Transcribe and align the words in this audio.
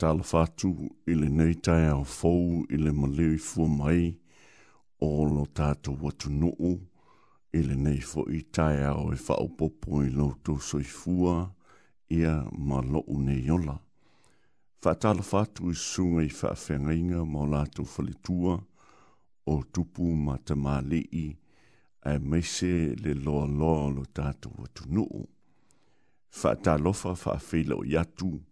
tala 0.00 0.22
fatu 0.22 0.70
i 1.12 1.14
le 1.20 1.28
nei 1.38 1.54
tai 1.66 1.84
au 1.92 2.04
fau 2.18 2.44
i 2.74 2.76
le 2.84 2.92
maleo 3.00 3.34
i 3.36 3.42
fua 3.48 3.68
mai 3.80 4.06
o 5.08 5.10
lo 5.34 5.42
tātou 5.58 5.94
watu 6.04 6.30
nuu 6.40 6.70
i 7.58 7.60
le 7.68 7.76
nei 7.84 7.98
fo 8.10 8.24
i 8.38 8.40
tai 8.56 8.78
au 8.92 9.12
e 9.12 9.18
fa'o 9.26 9.44
popo 9.58 10.00
i 10.08 10.08
lo 10.16 10.30
tō 10.46 10.56
soi 10.68 10.88
fua 10.98 11.34
ia 12.16 12.32
ma 12.68 12.78
lo'u 12.92 13.16
nei 13.26 13.44
ola. 13.56 13.76
Wha 14.82 14.94
tala 15.02 15.22
fatu 15.32 15.68
i 15.74 15.76
sunga 15.90 16.22
i 16.30 16.32
wha 16.40 16.92
inga 17.00 17.20
ma 17.32 17.40
o 17.44 17.50
lātou 17.52 17.84
whalitua 17.92 18.54
o 19.52 19.54
tupu 19.72 20.14
ma 20.26 20.34
te 20.46 20.54
mālii 20.56 21.26
ai 22.08 22.16
meise 22.18 22.72
le 23.02 23.12
loa 23.24 23.44
loa 23.58 23.90
lo 23.98 24.04
tātou 24.16 24.50
watu 24.62 24.84
nuu. 24.94 25.26
Wha 26.38 26.52
tālofa 26.64 27.12
wha 27.22 27.34
whila 27.50 27.74
o 27.74 27.84
yatu 27.84 28.32
i 28.38 28.49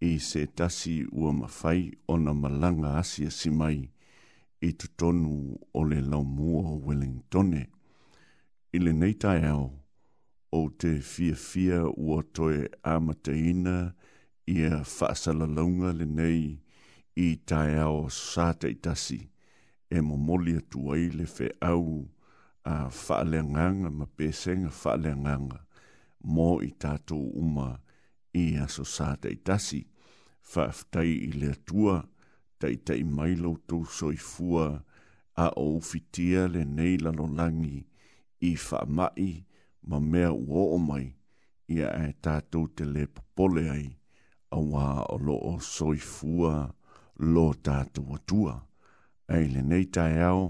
i 0.00 0.18
se 0.18 0.46
tasi 0.46 1.06
ua 1.12 1.32
mawhai 1.32 1.92
o 2.08 2.16
na 2.18 2.32
malanga 2.34 2.98
asia 2.98 3.30
si 3.30 3.50
mai 3.50 3.90
i 4.68 4.72
tutonu 4.78 5.58
o 5.74 5.80
le 5.90 6.00
laumua 6.00 6.70
o 6.70 6.78
Wellingtone. 6.86 7.66
I 8.72 8.78
le 8.78 8.92
neita 8.92 9.30
au, 9.52 9.72
o 10.52 10.60
te 10.78 11.00
fia 11.00 11.34
fia 11.34 11.80
ua 11.96 12.22
toe 12.34 12.68
amataina 12.82 13.94
i 14.46 14.56
a 14.70 14.82
whaasalalaunga 14.92 15.90
le 15.98 16.06
nei 16.18 16.42
i 17.24 17.28
tae 17.48 17.74
au 17.86 17.98
sātei 18.22 18.74
tasi 18.84 19.20
e 19.94 19.98
momoli 20.08 20.52
atu 20.60 20.80
ai 20.94 21.04
le 21.16 21.26
fe 21.34 21.46
au 21.70 21.86
a 22.64 22.76
whaaleanganga 23.00 23.90
ma 23.98 24.06
pēsenga 24.16 24.70
whaaleanganga 24.80 25.58
mō 26.34 26.48
i 26.66 26.70
tātou 26.82 27.24
umaa 27.42 27.74
i 28.34 28.56
aso 28.64 28.84
sa 28.84 29.14
tei 29.22 29.36
tasi, 29.46 29.80
whaftai 30.52 31.10
i 31.28 31.30
lea 31.40 31.56
tua, 31.66 31.96
tei 32.60 32.76
tei 32.76 33.02
mailo 33.04 33.56
tau 33.66 33.84
soifua, 33.98 34.66
a 35.38 35.46
o 35.62 35.80
fitia 35.90 36.48
le 36.52 36.64
nei 36.64 36.96
lalo 37.04 37.26
langi, 37.38 37.78
i 38.48 38.52
whamai 38.56 39.44
ma 39.88 40.00
mea 40.00 40.32
uo 40.32 40.74
o 40.76 40.78
mai, 40.88 41.06
i 41.74 41.76
a 41.84 41.90
e 42.06 42.12
tātou 42.24 42.66
te 42.76 42.84
le 42.84 43.04
popole 43.14 43.66
ai, 43.70 43.86
a 44.56 44.58
wā 44.58 44.86
o 45.14 45.18
lo 45.26 45.36
o 45.52 45.54
soifua, 45.62 46.54
lo 47.34 47.46
tātou 47.54 48.14
atua. 48.16 48.56
Ei 49.28 49.46
le 49.52 49.62
nei 49.62 49.86
tai 49.92 50.20
au, 50.30 50.44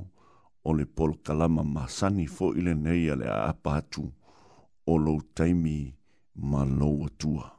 o 0.65 0.73
le 0.77 0.87
pol 0.87 1.17
kalama 1.27 1.65
masani 1.65 2.27
fo 2.31 2.53
i 2.55 2.63
le 2.65 2.75
nei 2.79 3.09
a 3.11 3.17
a 3.35 3.39
apatu, 3.51 4.07
o 4.87 4.97
lo 4.97 5.19
taimi 5.35 5.79
ma 6.49 6.65
lo 6.65 6.93
atua. 7.11 7.58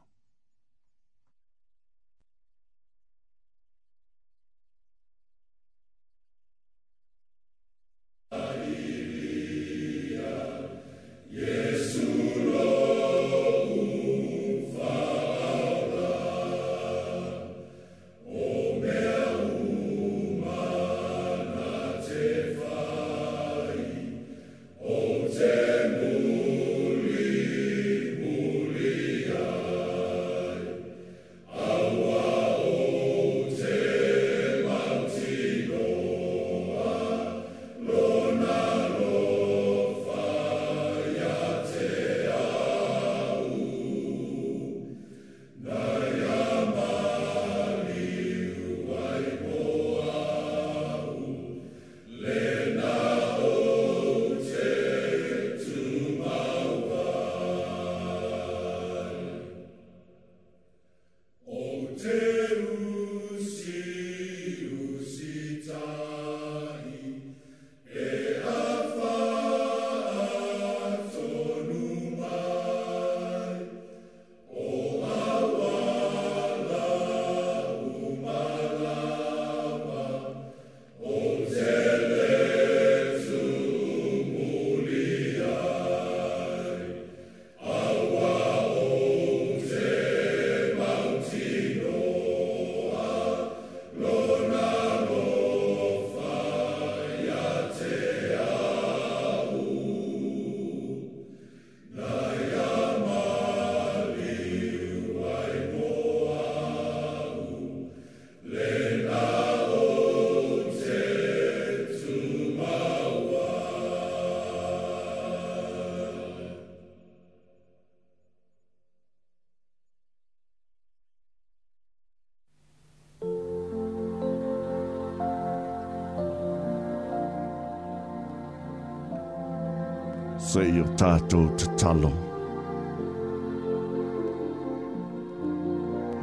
se 130.50 130.62
o 130.82 130.84
tātou 130.98 131.44
te 131.58 131.68
talo. 131.78 132.08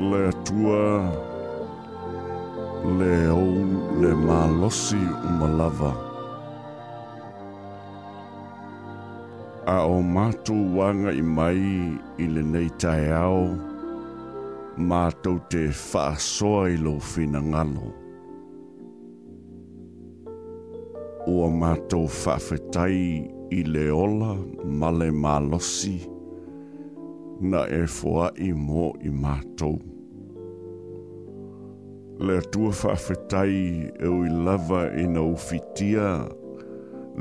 Le 0.04 0.20
tua, 0.48 0.82
le 3.00 3.13
ou, 3.32 3.62
le 4.02 4.12
malosi 4.25 5.00
umalava. 5.30 5.94
A 9.68 9.78
o 9.94 10.02
mātou 10.16 10.75
wanga 10.75 11.16
i 11.16 11.24
mai 11.40 11.63
i 12.24 12.28
le 12.36 12.44
nei 12.52 12.68
tae 12.84 13.08
ao, 13.22 13.46
mātou 14.90 15.40
te 15.54 15.70
whaasoa 15.72 16.66
i 16.74 16.78
lo 16.84 16.98
fina 17.13 17.40
ngalo. 17.48 17.94
Ua 21.32 21.48
mātou 21.52 22.12
whawhetai 22.12 22.94
i 23.04 23.25
i 23.51 23.62
le 23.63 23.88
ola 23.92 24.36
ma 24.66 24.89
le 24.92 25.08
malosi 25.12 25.96
na 27.51 27.62
e 27.72 27.82
fua 27.98 28.25
i 28.44 28.50
mō 28.68 28.88
i 29.08 29.12
mātou. 29.24 29.77
Le 32.27 32.39
tua 32.51 32.74
whawhetai 32.82 33.92
e 33.94 34.10
ui 34.10 34.30
lava 34.48 34.82
i 35.00 35.06
na 35.13 35.22
ufitia 35.24 36.10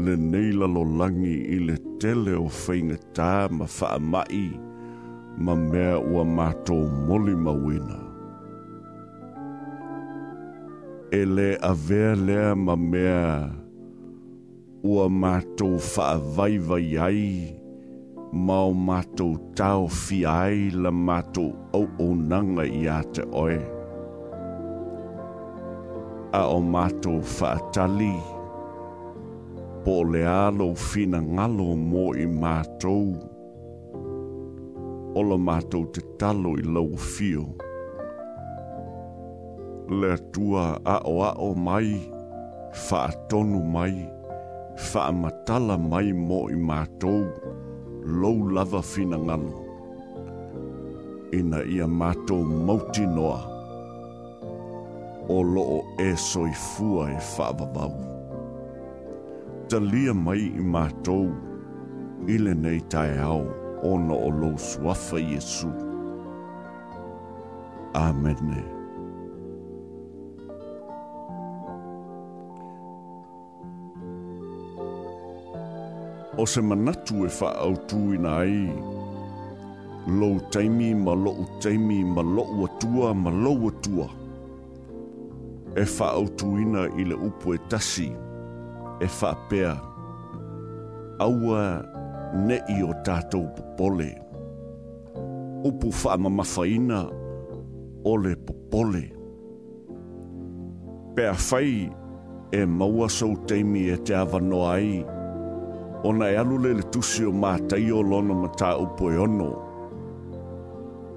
le 0.07 0.15
neila 0.23 0.67
lo 0.77 0.83
langi 1.01 1.37
i 1.57 1.59
le 1.69 1.77
tele 2.03 2.35
o 2.41 2.49
whaingatā 2.63 3.33
ma 3.59 3.67
wha 3.77 3.91
mai 4.13 4.43
ma 5.45 5.55
mea 5.61 5.99
ua 6.01 6.25
mātou 6.37 6.89
moli 7.07 7.37
mawina. 7.45 8.01
E 11.21 11.23
le 11.25 11.51
avea 11.71 12.15
lea 12.19 12.55
ma 12.57 12.75
mea 12.77 13.29
ua 14.87 15.07
mātou 15.23 15.79
whaavaivai 15.83 16.85
ai, 17.07 17.29
mau 18.47 18.71
mātou 18.87 19.33
tau 19.59 19.87
fi 19.99 20.19
ai 20.31 20.69
la 20.85 20.93
mātou 21.07 21.49
au 21.79 21.87
o 22.05 22.09
nanga 22.33 22.67
i 22.81 22.85
a 22.93 23.01
te 23.17 23.25
oe. 23.41 23.57
A 26.41 26.45
o 26.53 26.61
mātou 26.75 27.19
whaatali, 27.35 28.13
po 29.87 29.97
le 30.13 30.23
alo 30.31 30.69
fina 30.87 31.19
ngalo 31.25 31.71
mō 31.83 32.07
i 32.25 32.27
mātou, 32.43 33.09
o 35.17 35.23
la 35.31 35.39
mātou 35.49 35.89
te 35.97 36.05
talo 36.21 36.55
i 36.61 36.65
lau 36.75 36.93
fio. 37.15 37.49
Le 40.03 40.13
tua 40.35 40.71
a 40.97 41.01
o 41.13 41.17
a 41.27 41.33
o 41.49 41.55
mai, 41.69 41.97
whaatonu 42.87 43.65
mai, 43.79 44.13
whaamatala 44.77 45.77
mai 45.79 46.11
mō 46.13 46.51
i 46.53 46.57
mato 46.57 47.09
low 48.05 48.37
lava 48.57 48.83
fina 48.83 49.19
ngalo. 49.19 49.63
Ina 51.33 51.63
ia 51.65 51.87
mato 51.87 52.37
mauti 52.45 53.07
noa 53.07 53.41
o 55.29 55.43
loo 55.43 55.81
e 55.99 56.13
soi 56.17 56.53
fua 56.53 57.11
e 57.11 57.17
whaavavau. 57.33 57.97
Talia 59.69 60.15
mai 60.15 60.47
i 60.47 60.63
mātou 60.63 61.27
ile 62.31 62.55
nei 62.55 62.79
tae 62.93 63.19
au 63.19 63.43
ono 63.83 64.15
o 64.29 64.31
lo 64.31 64.55
suafa 64.57 65.19
Jesu. 65.19 65.73
Amen. 67.95 68.37
Amen. 68.39 68.76
o 76.39 76.47
se 76.47 76.61
manatu 76.61 77.25
e 77.25 77.29
wha 77.41 77.51
au 77.61 77.75
tū 77.91 77.99
ina 78.15 78.37
ai. 78.43 78.69
Lou 80.21 80.39
teimi 80.53 80.95
ma 80.95 81.13
lou 81.25 81.47
teimi 81.63 82.03
ma 82.05 82.23
lou 82.23 82.65
atua 82.67 83.15
ma 83.15 83.31
lou 83.31 83.69
atua. 83.69 84.07
E 85.77 85.83
wha 85.97 86.07
au 86.13 86.27
tū 86.41 86.49
ina 86.63 86.83
i 87.01 87.05
le 87.09 87.17
upo 87.29 87.55
e 87.55 87.59
tasi, 87.71 88.09
e 89.01 89.09
wha 89.19 89.33
pēr. 89.51 89.75
Aua 91.25 91.63
ne 92.47 92.59
i 92.77 92.83
o 92.85 92.93
tātou 93.07 93.47
popole. 93.57 94.11
Upu 95.65 95.89
wha 96.05 96.17
ma 96.19 96.29
mawhaina 96.39 97.01
o 98.13 98.17
le 98.23 98.35
popole. 98.47 99.05
Pēr 101.17 101.35
whai 101.49 101.75
e 102.53 102.65
maua 102.79 103.09
sou 103.09 103.33
teimi 103.49 103.89
e 103.91 103.97
te 104.05 104.15
awa 104.23 104.41
noa 104.53 104.73
ai. 104.77 104.83
e 104.85 104.91
maua 104.91 104.97
sou 104.99 105.01
teimi 105.01 105.03
e 105.03 105.05
te 105.09 105.11
awa 105.11 105.11
noa 105.13 105.13
ai 105.13 105.15
ona 106.07 106.31
e 106.31 106.37
alu 106.39 106.57
le 106.63 106.71
le 106.79 106.83
tusi 106.93 107.25
o 107.27 107.33
mātai 107.43 107.89
o 107.99 108.01
lona 108.11 108.35
ma 108.41 108.47
tā 108.59 108.69
upo 108.79 109.09
e 109.11 109.17
ono. 109.19 109.49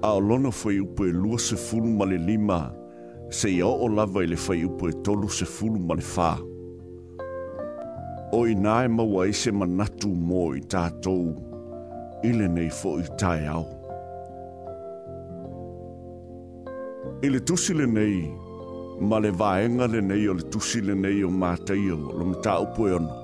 A 0.02 0.14
o 0.16 0.20
lona 0.28 0.50
fai 0.50 0.80
upo 0.82 1.04
e 1.06 1.12
lua 1.12 1.38
se 1.38 1.54
fulu 1.56 1.92
ma 1.98 2.04
le 2.10 2.16
lima, 2.28 2.60
se 3.38 3.50
i 3.54 3.60
o 3.62 3.68
o 3.70 3.86
lava 3.96 4.24
i 4.24 4.30
le 4.32 4.36
fai 4.36 4.64
upo 4.64 4.88
e 4.88 4.94
tolu 5.04 5.28
se 5.28 5.44
fulu 5.46 5.78
ma 5.86 5.94
le 5.94 6.02
fā. 6.14 6.32
O 8.32 8.40
i 8.46 8.56
nā 8.64 8.74
e 8.86 8.90
maua 8.96 9.28
i 9.30 9.34
se 9.42 9.52
manatu 9.52 10.10
mō 10.28 10.42
i 10.58 10.64
tātou, 10.74 11.36
i 12.28 12.34
le 12.38 12.48
nei 12.58 12.70
fō 12.82 12.96
i 13.04 13.06
tāi 13.22 13.46
au. 13.54 13.66
I 17.22 17.30
le 17.30 17.44
tusi 17.46 17.74
le 17.78 17.86
nei, 17.86 18.20
ma 19.06 19.18
le 19.22 19.30
vāenga 19.30 19.86
le 19.94 20.00
nei 20.10 20.26
o 20.28 20.34
le 20.34 20.48
tusi 20.50 20.82
le 20.82 20.94
nei 21.06 21.22
o 21.22 21.30
mātai 21.30 21.84
o 21.94 22.02
lona 22.10 22.42
tā 22.44 22.58
upo 22.66 22.90
e 22.90 22.98
ono 22.98 23.19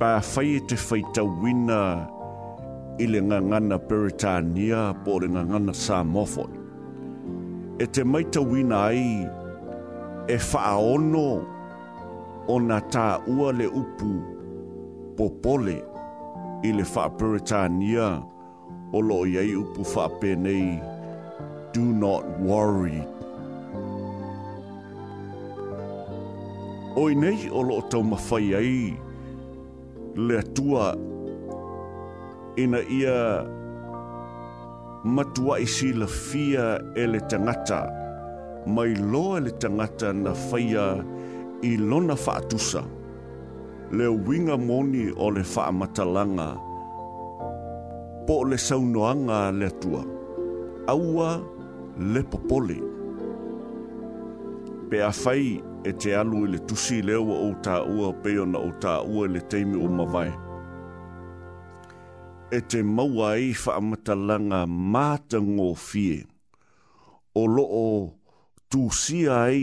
pa 0.00 0.10
fai 0.32 0.50
te 0.68 0.76
fai 0.86 1.02
tawina 1.16 1.80
i 3.02 3.04
le 3.12 3.20
ngangana 3.28 3.76
Peritania 3.88 4.80
po 5.04 5.10
le 5.22 5.28
ngangana 5.34 5.72
Samofon. 5.84 6.52
E 7.84 7.86
te 7.94 8.00
mai 8.12 8.24
tawina 8.34 8.78
ai 8.92 9.06
e 10.36 10.38
whaono 10.50 11.28
o 12.54 12.56
na 12.68 12.78
tā 12.92 13.06
ua 13.36 13.48
le 13.58 13.66
upu 13.80 14.10
popole 15.16 15.76
i 16.68 16.70
le 16.76 16.84
wha 16.92 17.04
Peritania 17.18 18.06
o 18.96 18.98
lo 19.08 19.18
iei 19.34 19.52
upu 19.62 19.80
wha 19.92 20.04
penei 20.20 20.68
Do 21.76 21.84
not 22.02 22.24
worry. 22.48 23.00
Oi 27.02 27.12
nei 27.22 27.40
o 27.58 27.60
lo 27.68 27.76
tau 27.92 28.00
mawhai 28.10 28.46
ai, 28.60 28.80
le 30.16 30.38
atua 30.40 30.96
ina 32.56 32.78
ia 32.88 33.44
matua 35.04 35.58
i 35.60 35.66
si 35.68 35.92
la 35.92 36.06
fia 36.08 36.64
e 36.96 37.02
le 37.12 37.20
tangata 37.30 37.80
mai 38.74 38.94
loa 39.10 39.36
le 39.44 39.50
tangata 39.62 40.08
na 40.24 40.32
faya 40.48 40.86
i 41.68 41.72
lona 41.88 42.16
faatusa 42.24 42.82
le 43.96 44.06
winga 44.26 44.56
moni 44.68 45.04
o 45.12 45.26
le 45.36 45.42
faa 45.52 45.68
matalanga 45.78 46.48
po 48.26 48.36
le 48.48 48.56
saunoanga 48.66 49.38
le 49.58 49.66
atua 49.72 50.02
aua 50.92 51.30
le 52.12 52.20
popoli 52.30 52.78
pe 54.88 54.96
a 55.10 55.12
fai 55.22 55.46
e 55.86 55.92
te 56.02 56.10
alu 56.18 56.38
i 56.46 56.52
le 56.54 56.58
tusi 56.66 56.96
i 57.00 57.06
leo 57.06 57.22
o 57.46 57.50
tā 57.62 57.76
ua 57.86 58.08
peo 58.24 58.42
na 58.48 58.58
o 58.58 58.70
tā 58.82 58.96
ua 59.06 59.28
le 59.30 59.38
teimi 59.52 59.78
o 59.78 59.86
mawai. 59.98 60.30
E 62.58 62.60
te 62.70 62.80
maua 62.96 63.34
i 63.44 63.52
whaamata 63.62 64.14
langa 64.16 64.60
māta 64.94 65.38
ngō 65.46 65.66
fie, 65.84 66.16
o 67.40 67.42
loo 67.54 67.88
tūsia 68.70 69.38
ai 69.44 69.62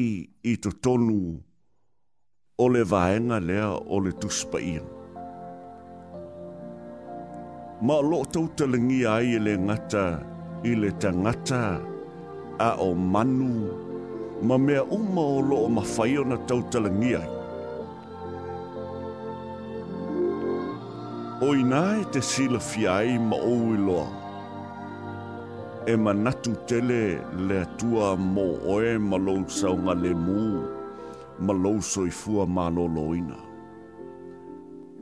i 0.51 0.55
to 0.63 0.71
tonu 0.83 1.19
o 2.57 2.65
le 2.71 2.83
vaenga 2.93 3.39
lea 3.49 3.67
o 3.97 4.01
le 4.05 4.15
tuspa 4.23 4.61
ia. 4.71 4.83
Ma 7.83 7.95
lo 8.09 8.21
tau 8.33 8.47
talangi 8.55 9.01
ai 9.15 9.35
le 9.45 9.55
ngata 9.65 10.05
i 10.71 10.75
le 10.81 10.91
tangata 11.03 11.63
a 12.67 12.69
o 12.87 12.93
manu 12.95 13.51
ma 14.43 14.57
mea 14.57 14.83
uma 14.83 15.21
o 15.21 15.39
loo 15.41 15.69
mawhai 15.75 16.17
o 16.17 16.23
na 16.23 16.37
tautalangia 16.37 17.19
i. 17.19 17.27
O 21.45 21.55
ina 21.55 21.97
e 21.99 22.03
te 22.11 22.21
sila 22.21 22.59
fiai 22.59 23.17
ma 23.19 23.35
oui 23.35 23.77
loa. 23.77 24.07
E 25.87 25.95
manatu 25.95 26.51
tele 26.67 27.19
le 27.47 27.59
atua 27.61 28.15
mo 28.15 28.55
oe 28.67 28.97
ma 28.97 29.17
lou 29.17 29.43
saunga 29.49 29.93
le 29.93 30.13
mū, 30.15 30.43
ma 31.39 31.53
lou 31.53 31.81
soifua 31.81 32.45
mā 32.47 32.69
loina. 32.71 33.35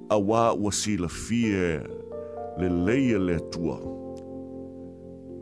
A 0.09 0.17
wā 0.17 0.53
ua 0.57 0.71
sila 0.73 1.07
fie 1.07 1.81
le 2.57 2.69
leia 2.85 3.19
le 3.19 3.35
atua. 3.35 3.77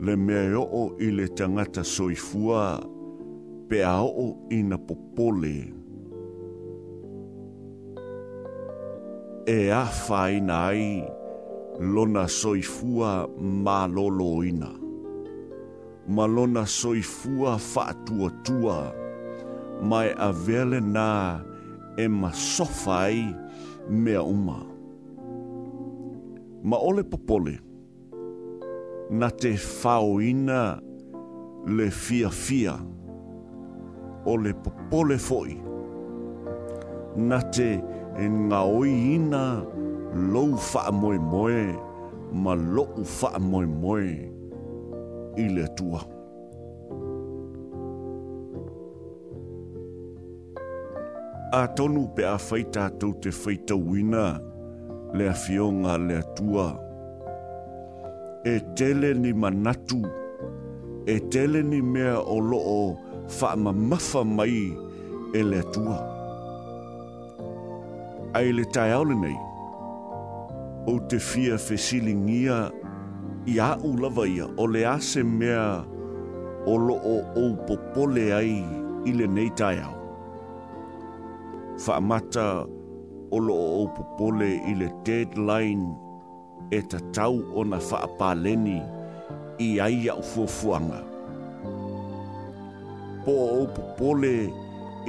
Le 0.00 0.16
mea 0.16 0.44
e 0.52 0.56
o 0.56 0.84
i 1.00 1.10
le 1.10 1.28
tangata 1.28 1.84
soifua 1.84 2.80
pe 3.70 3.84
a 3.86 4.02
o 4.02 4.34
ina 4.50 4.74
popole. 4.86 5.60
E 9.46 9.60
a 9.70 9.84
faina 9.86 10.56
ai, 10.70 11.06
lona 11.94 12.24
soifua 12.40 13.12
ma 13.64 13.78
lolo 13.96 14.30
ina. 14.50 14.70
Ma 16.14 16.24
lona 16.34 16.64
soifua 16.66 17.52
fatua 17.72 18.30
tua, 18.46 18.78
mai 19.90 20.08
a 20.28 20.30
vele 20.44 20.80
na 20.96 21.10
e 22.04 22.06
ma 22.20 22.30
sofa 22.32 22.92
ai 23.06 23.20
mea 24.02 24.22
uma. 24.36 24.58
Ma 26.68 26.76
ole 26.88 27.02
popole, 27.12 27.56
na 29.18 29.28
te 29.40 29.52
fao 29.56 30.18
ina 30.32 30.60
le 31.76 31.86
fia 31.90 32.30
fia. 32.30 32.74
Mm 32.82 32.99
o 34.26 34.36
le 34.36 34.52
popole 34.62 35.16
foi. 35.18 35.56
Na 37.16 37.40
te 37.54 37.70
nga 38.48 38.60
oina 38.78 39.44
lou 40.32 40.50
faa 40.70 40.90
moe 41.00 41.18
moe, 41.32 41.62
ma 42.42 42.52
lou 42.74 42.92
faa 43.18 43.38
moe 43.50 43.66
moe 43.82 44.06
i 45.36 45.44
le 45.56 45.66
tua. 45.76 46.00
A 51.60 51.62
tonu 51.76 52.04
pe 52.14 52.22
a 52.34 52.36
whaita 52.46 52.84
tau 52.98 53.12
te 53.22 53.28
whaita 53.40 53.74
wina 53.88 54.24
le 55.16 55.24
a 55.32 55.34
fionga 55.42 55.94
le 56.08 56.20
tua. 56.36 56.66
E 58.46 58.54
tele 58.76 59.10
ni 59.22 59.30
manatu, 59.32 60.00
e 61.14 61.16
tele 61.32 61.60
ni 61.70 61.78
mea 61.92 62.16
o 62.34 62.36
loo, 62.50 62.86
fa 63.30 63.56
mafa 63.56 64.24
mai 64.36 64.64
e 65.32 65.40
le 65.50 65.58
atua. 65.64 65.98
Ai 68.36 68.48
le 68.56 68.64
tai 68.74 68.90
au 68.98 69.04
nei, 69.22 69.38
o 70.90 70.94
te 71.08 71.16
fia 71.28 71.54
whesilingia 71.66 72.58
i 73.46 73.54
a 73.58 73.68
ulawa 73.88 74.24
ia 74.34 74.46
o 74.58 74.64
le 74.72 74.80
ase 74.94 75.20
mea 75.38 75.64
o 76.66 76.74
lo 76.86 76.96
o 76.98 77.16
ou 77.42 77.50
popole 77.66 78.24
ai 78.40 78.52
i 79.08 79.12
le 79.18 79.26
nei 79.36 79.50
tai 79.60 79.76
au. 79.88 79.94
Fa 81.82 81.94
mata 82.08 82.48
o 83.34 83.38
lo 83.46 83.54
o 83.54 83.68
ou 83.80 83.86
popole 83.96 84.50
i 84.66 84.72
le 84.80 84.88
deadline 85.06 85.86
e 86.70 86.78
ta 86.90 86.98
tau 87.16 87.36
o 87.58 87.64
na 87.70 87.78
whaapaleni 87.88 88.78
i 89.66 89.78
aia 89.86 90.12
u 90.18 90.22
fuafuanga. 90.32 91.00
Fua 91.04 91.09
po 93.30 93.62
o 93.62 93.64
pole 93.98 94.36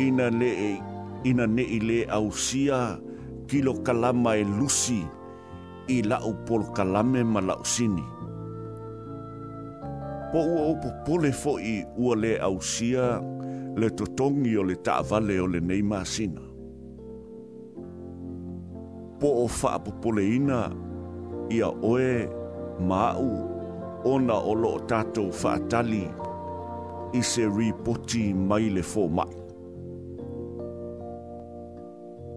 ina 0.06 0.28
le 0.40 0.51
ina 1.30 1.46
ne 1.56 1.63
e, 1.63 1.72
ile 1.78 2.00
ausia 2.18 2.80
kilo 3.50 3.74
kalama 3.86 4.32
e 4.38 4.44
lusi 4.58 5.01
i 5.90 5.98
la 6.10 6.18
o 6.22 6.32
pol 6.48 6.62
kalame 6.78 7.22
ma 7.34 7.42
la 7.48 7.56
usini 7.63 8.06
po 10.32 10.40
o 10.70 10.74
po 10.82 10.90
pole 11.06 11.30
fo 11.42 11.54
i 11.58 11.75
ua 12.01 12.13
le 12.24 12.34
ausia 12.48 13.06
le 13.80 13.88
totongi 14.00 14.54
o 14.62 14.63
le 14.70 14.75
taavale 14.86 15.36
o 15.44 15.48
le 15.54 15.60
neima 15.70 15.98
asina. 16.06 16.44
Po 19.20 19.28
o 19.44 19.46
faa 19.60 19.78
popole 19.86 20.24
ina, 20.38 20.60
ia 21.58 21.70
oe, 21.90 22.16
mau, 22.90 23.30
ona 24.13 24.38
o 24.51 24.54
loo 24.62 24.80
tato 24.92 25.24
faa 25.42 25.58
i 27.13 27.22
se 27.24 27.41
ripoti 27.58 28.34
mai 28.34 28.70
le 28.70 28.82
fō 28.82 29.10
mai. 29.12 29.36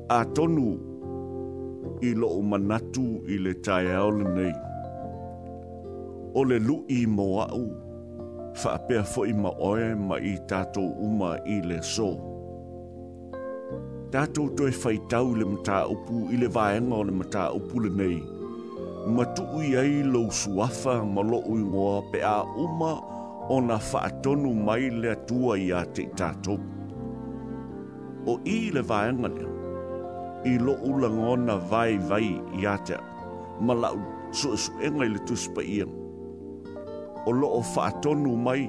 A 0.09 0.25
tonu 0.35 0.71
i 2.03 2.11
lo 2.19 2.29
o 2.39 2.43
manatu 2.43 3.07
i 3.29 3.39
le 3.39 3.53
tae 3.55 3.95
aole 3.95 4.25
nei. 4.37 4.55
O 6.35 6.43
le 6.51 6.59
lu 6.59 6.81
i 6.97 7.05
mo 7.07 7.27
au, 7.47 7.67
whaapea 8.59 9.05
fo 9.13 9.25
i 9.27 9.33
ma 9.35 9.53
oe 9.69 9.95
ma 9.95 10.17
i 10.19 10.35
tātou 10.51 10.89
uma 11.07 11.37
i 11.55 11.61
le 11.69 11.79
so. 11.83 12.09
Tātou 14.11 14.49
toi 14.59 14.71
whai 14.83 14.99
tau 15.11 15.35
le 15.39 15.47
mta 15.55 15.85
upu 15.95 16.25
i 16.35 16.39
le 16.43 16.49
vaenga 16.57 16.97
o 16.99 17.03
le 17.07 17.13
mta 17.15 17.49
upu 17.59 17.81
le 17.87 17.91
nei. 18.01 18.21
Matu 19.15 19.43
ui 19.57 19.75
ai 19.77 20.03
lo 20.03 20.29
suafa 20.31 20.99
ma 21.05 21.23
lo 21.23 21.43
ui 21.55 21.63
ngoa 21.63 21.97
pe 22.13 22.23
a 22.25 22.39
uma 22.67 22.93
o 22.95 23.14
o 23.49 23.61
na 23.61 23.77
whaatonu 23.93 24.51
mai 24.67 24.89
le 25.03 25.13
tua 25.29 25.55
i 25.61 25.67
a 25.71 25.81
te 25.97 26.03
tātou. 26.19 26.59
O 28.33 28.37
i 28.55 28.71
le 28.73 28.81
vaenga 28.83 29.29
i 30.51 30.55
lo 30.61 30.73
ula 30.91 31.09
ngona 31.17 31.57
vai 31.71 31.97
vai 32.11 32.29
i 32.61 32.65
a 32.65 32.77
te 32.87 32.97
malau 33.67 33.99
su 34.33 34.57
su 34.65 34.73
engai 34.87 35.09
le 35.13 35.19
tuspa 35.29 35.63
ian. 35.77 35.93
O 37.29 37.31
lo 37.41 37.49
o 37.59 37.61
whaatonu 37.75 38.33
mai, 38.47 38.65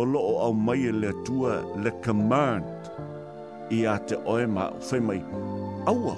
o 0.00 0.02
lo 0.12 0.20
o 0.32 0.34
au 0.46 0.52
mai 0.66 0.82
le 1.00 1.08
atua 1.14 1.52
le 1.84 1.90
command 2.04 2.66
i 3.76 3.82
a 3.86 3.94
te 4.08 4.16
oe 4.32 4.46
ma 4.54 4.64
whai 4.86 5.00
mai 5.08 5.20
aua. 5.90 6.14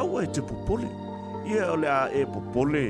Aua 0.00 0.18
e 0.26 0.32
te 0.34 0.40
pupole. 0.48 0.88
Ia 1.52 1.62
ole 1.74 1.88
a 1.88 2.06
e 2.16 2.22
pupole, 2.32 2.84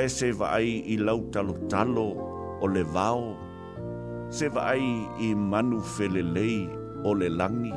e 0.00 0.04
se 0.16 0.28
vai 0.40 0.64
i 0.92 0.96
lau 1.06 1.20
talo 1.32 1.54
talo 1.72 2.31
o 2.62 2.66
le 2.66 2.82
vao, 2.94 3.22
se 4.30 4.48
vai 4.48 4.80
i 5.20 5.34
manu 5.34 5.80
felelei 5.80 6.68
o 7.04 7.14
le 7.14 7.28
langi. 7.28 7.72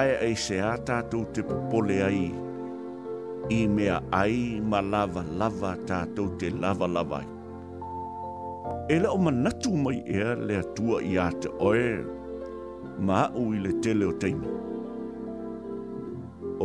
Ai 0.00 0.10
ai 0.24 0.34
se 0.36 0.58
tātou 0.86 1.24
te 1.34 1.42
pole 1.70 1.96
ai, 2.10 2.28
i 3.56 3.58
mea 3.74 3.96
ai 4.20 4.60
ma 4.62 4.80
lava 4.92 5.22
lava 5.40 5.72
tātou 5.90 6.36
te 6.38 6.50
lava 6.62 6.86
lava. 6.98 7.20
E 8.92 8.98
le 9.02 9.08
o 9.16 9.18
manatu 9.24 9.72
mai 9.84 9.98
ea 10.06 10.34
le 10.46 10.60
atua 10.62 11.02
i 11.02 11.18
a 11.18 11.26
te 11.42 11.50
oe, 11.70 11.90
ma 13.10 13.26
au 13.34 13.50
i 13.56 13.66
le 13.66 13.72
tele 13.82 14.06
o 14.08 14.14
teimi. 14.22 14.54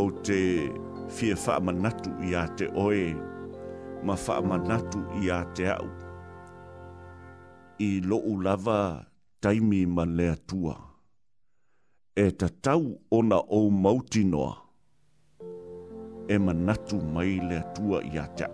O 0.03 0.05
te 0.25 0.39
fie 1.17 1.33
wha 1.45 1.59
manatu 1.65 2.09
i 2.29 2.35
a 2.41 2.45
te 2.57 2.69
oe, 2.85 3.05
ma 4.05 4.15
wha 4.27 4.37
manatu 4.51 4.99
i 5.25 5.29
a 5.33 5.43
te 5.57 5.67
au 5.73 5.89
i 7.77 8.01
loo 8.01 8.39
lava 8.41 9.03
taimi 9.41 9.85
ma 9.85 10.03
lea 10.05 10.35
tua. 10.47 10.75
E 12.15 12.29
ta 12.39 12.47
tau 12.61 12.83
ona 13.11 13.35
o 13.49 13.69
mauti 13.69 14.23
noa. 14.23 14.53
E 16.27 16.37
manatu 16.37 16.97
mai 17.13 17.39
lea 17.49 17.61
tua 17.75 18.01
i 18.13 18.17
atea. 18.23 18.49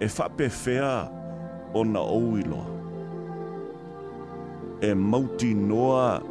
E 0.00 0.06
whape 0.16 0.48
fea 0.48 1.08
ona 1.74 2.00
o 2.00 2.18
iloa. 2.40 2.66
E 4.80 4.94
mauti 4.94 5.54
noa 5.54 6.22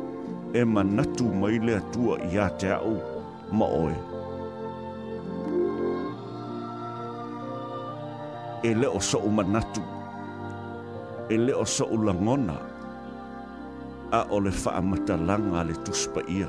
e 0.53 0.63
manatu 0.65 1.23
mai 1.39 1.57
lea 1.65 1.81
tua 1.93 2.15
i 2.33 2.37
atea 2.47 2.77
o 2.81 2.95
maoe. 3.51 3.95
E 8.63 8.73
leo 8.73 8.99
so 8.99 9.19
o 9.19 9.29
manatu. 9.29 9.35
manatu 9.51 9.96
e 11.29 11.37
le 11.37 11.53
o 11.53 11.65
so 11.65 11.85
ulangona 11.85 12.55
a 14.11 14.21
ole 14.31 14.49
le 14.49 14.51
wha 15.07 15.17
langa 15.27 15.63
le 15.63 15.73
tuspa 15.83 16.21
ia. 16.27 16.47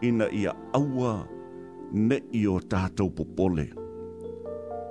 Ina 0.00 0.30
ia 0.32 0.52
aua 0.72 1.26
ne 1.92 2.16
i 2.32 2.46
o 2.48 2.58
tātou 2.60 3.08
popole. 3.16 3.66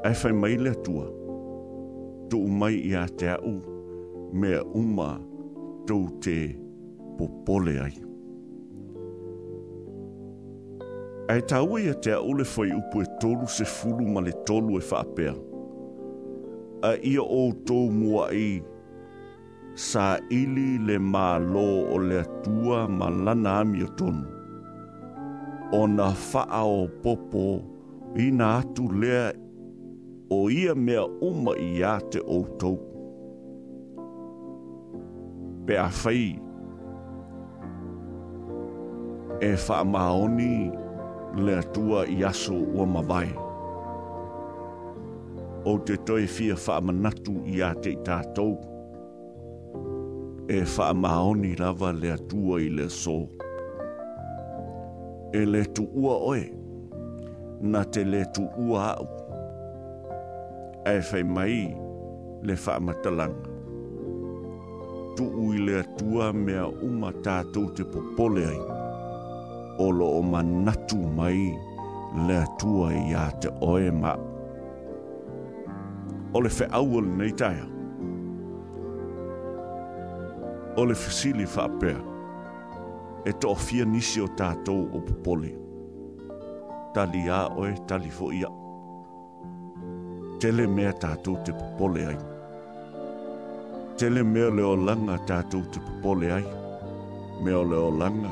Ai 0.03 0.13
whai 0.23 0.31
mai 0.33 0.55
le 0.57 0.69
atua, 0.71 1.05
tu 2.29 2.37
umai 2.47 2.73
i 2.89 2.93
a 2.95 3.05
te 3.19 3.27
au 3.35 3.53
mea 4.33 4.63
uma 4.73 5.19
tau 5.87 6.07
te 6.23 6.37
popole 7.17 7.75
ai. 7.83 7.95
Ai 11.29 11.41
tāua 11.51 11.81
i 11.83 11.91
a 11.91 11.93
te 12.03 12.15
au 12.15 12.33
le 12.33 12.47
whai 12.55 12.71
upu 12.79 13.03
e 13.03 13.07
tolu 13.21 13.47
se 13.47 13.65
fulu 13.65 14.07
ma 14.13 14.21
le 14.21 14.31
tolu 14.45 14.79
e 14.79 14.83
wha 14.89 15.03
apea. 15.03 15.35
Ai 15.35 15.50
a 16.83 16.95
ia 17.03 17.21
o 17.21 17.51
tō 17.65 17.79
mua 17.93 18.31
i. 18.33 18.61
Sa 19.75 20.17
ili 20.33 20.77
le 20.87 20.97
mā 20.99 21.37
lō 21.41 21.65
o 21.93 21.97
le 22.01 22.23
tua 22.43 22.87
ma 22.89 23.09
lana 23.09 23.59
ami 23.61 23.83
o 23.85 23.89
tonu. 23.99 24.25
O 25.73 25.85
na 25.87 26.09
faa 26.27 26.63
o 26.65 26.87
popo 27.03 27.43
i 28.19 28.29
na 28.37 28.49
atu 28.59 28.87
lea 29.03 29.27
o 30.33 30.39
ia 30.49 30.75
mea 30.75 31.05
uma 31.29 31.53
i 31.61 31.83
a 31.85 31.93
te 32.11 32.19
o 32.25 32.39
tō. 32.63 32.73
Pe 35.69 35.77
a 35.85 35.87
fai. 36.01 36.25
E 39.41 39.53
faa 39.65 39.83
le 41.45 41.61
tua 41.73 42.05
i 42.09 42.21
aso 42.31 42.55
ua 42.73 42.85
mawai. 42.85 43.25
Pe 43.25 43.37
a 43.37 43.39
fai 43.39 43.49
o 45.65 45.77
te 45.77 45.95
toi 46.05 46.27
fia 46.27 46.55
whaamanatu 46.55 47.33
i 47.53 47.61
a 47.63 47.69
te 47.83 47.91
tātou. 48.05 48.53
E 50.49 50.61
whaamahoni 50.75 51.53
rawa 51.59 51.91
le 51.93 52.13
atua 52.15 52.57
i 52.61 52.69
le 52.77 52.87
so. 52.89 53.15
E 55.37 55.43
le 55.45 55.61
tu 55.75 55.85
ua 55.93 56.15
oe, 56.31 56.41
na 57.61 57.83
te 57.93 58.03
le 58.03 58.23
tu 58.35 58.47
ua 58.65 58.89
au. 58.95 59.07
E 60.89 60.97
whai 61.11 61.21
mai 61.23 61.77
le 62.43 62.55
matalang. 62.87 63.35
Tu 65.15 65.25
ui 65.43 65.57
le 65.59 65.83
atua 65.83 66.33
mea 66.33 66.65
uma 66.67 67.11
tātou 67.23 67.69
te 67.75 67.83
popole 67.83 68.45
ai. 68.45 69.77
Olo 69.79 70.09
o 70.17 70.21
manatu 70.23 70.97
mai 70.97 71.53
le 72.27 72.37
atua 72.41 72.91
i 72.97 73.13
a 73.13 73.29
te 73.41 73.49
oe 73.63 73.91
maa 73.91 74.17
o 76.33 76.41
le 76.41 76.49
whaaua 76.59 77.01
le 77.01 77.11
nei 77.19 77.31
taia. 77.33 77.65
O 80.79 80.85
le 80.85 80.95
fisili 80.95 81.45
whaapea, 81.55 81.99
e 83.29 83.31
to 83.39 83.55
fia 83.55 83.85
nisi 83.85 84.21
o 84.21 84.27
tātou 84.39 84.87
o 84.95 84.99
popoli. 85.07 85.51
Tali 86.93 87.23
a 87.29 87.41
oe, 87.59 87.73
tali 87.87 88.09
fo 88.17 88.31
ia. 88.31 88.49
Tele 90.39 90.67
mea 90.67 90.91
tātou 91.01 91.35
te 91.45 91.51
popole 91.55 92.05
ai. 92.11 92.17
Tele 93.99 94.23
mea 94.23 94.49
leo 94.57 94.75
langa 94.75 95.19
tātou 95.29 95.61
te 95.73 95.79
popole 95.87 96.31
ai. 96.37 96.45
Mea 97.43 97.61
leo 97.71 97.91
langa. 98.03 98.31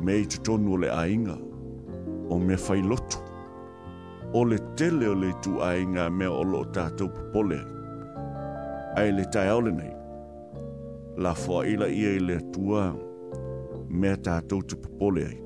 Mea 0.00 0.18
i 0.24 0.24
te 0.26 0.38
le 0.80 0.88
ainga. 0.90 1.36
O 2.30 2.38
mea 2.38 2.56
fai 2.58 2.82
lotu 2.82 3.20
o 4.34 4.44
le 4.44 4.56
tele 4.76 5.06
o 5.08 5.14
le 5.14 5.30
tu 5.44 5.50
ai 5.62 5.84
ngā 5.86 6.06
mea 6.12 6.30
o 6.32 6.40
lo 6.48 6.62
tātou 6.74 7.08
pupole. 7.12 7.58
Ai 9.00 9.10
le 9.12 9.24
tai 9.32 9.48
aole 9.52 9.72
nei. 9.76 9.90
La 11.22 11.34
fua 11.36 11.64
ila 11.68 11.88
ia 11.92 12.14
i 12.16 12.20
le 12.20 12.38
tua 12.54 12.86
mea 13.88 14.16
tātou 14.26 14.62
tu 14.68 14.78
pupole 14.82 15.26
ai. 15.28 15.38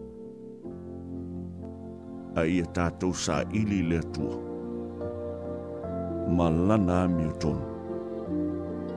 Ai 2.42 2.49
ia 2.59 2.66
tātou 2.77 3.14
sa 3.25 3.40
ili 3.51 3.81
le 3.90 3.99
tua. 4.14 4.37
Malana 6.38 7.01
mea 7.11 7.35
tonu. 7.42 7.72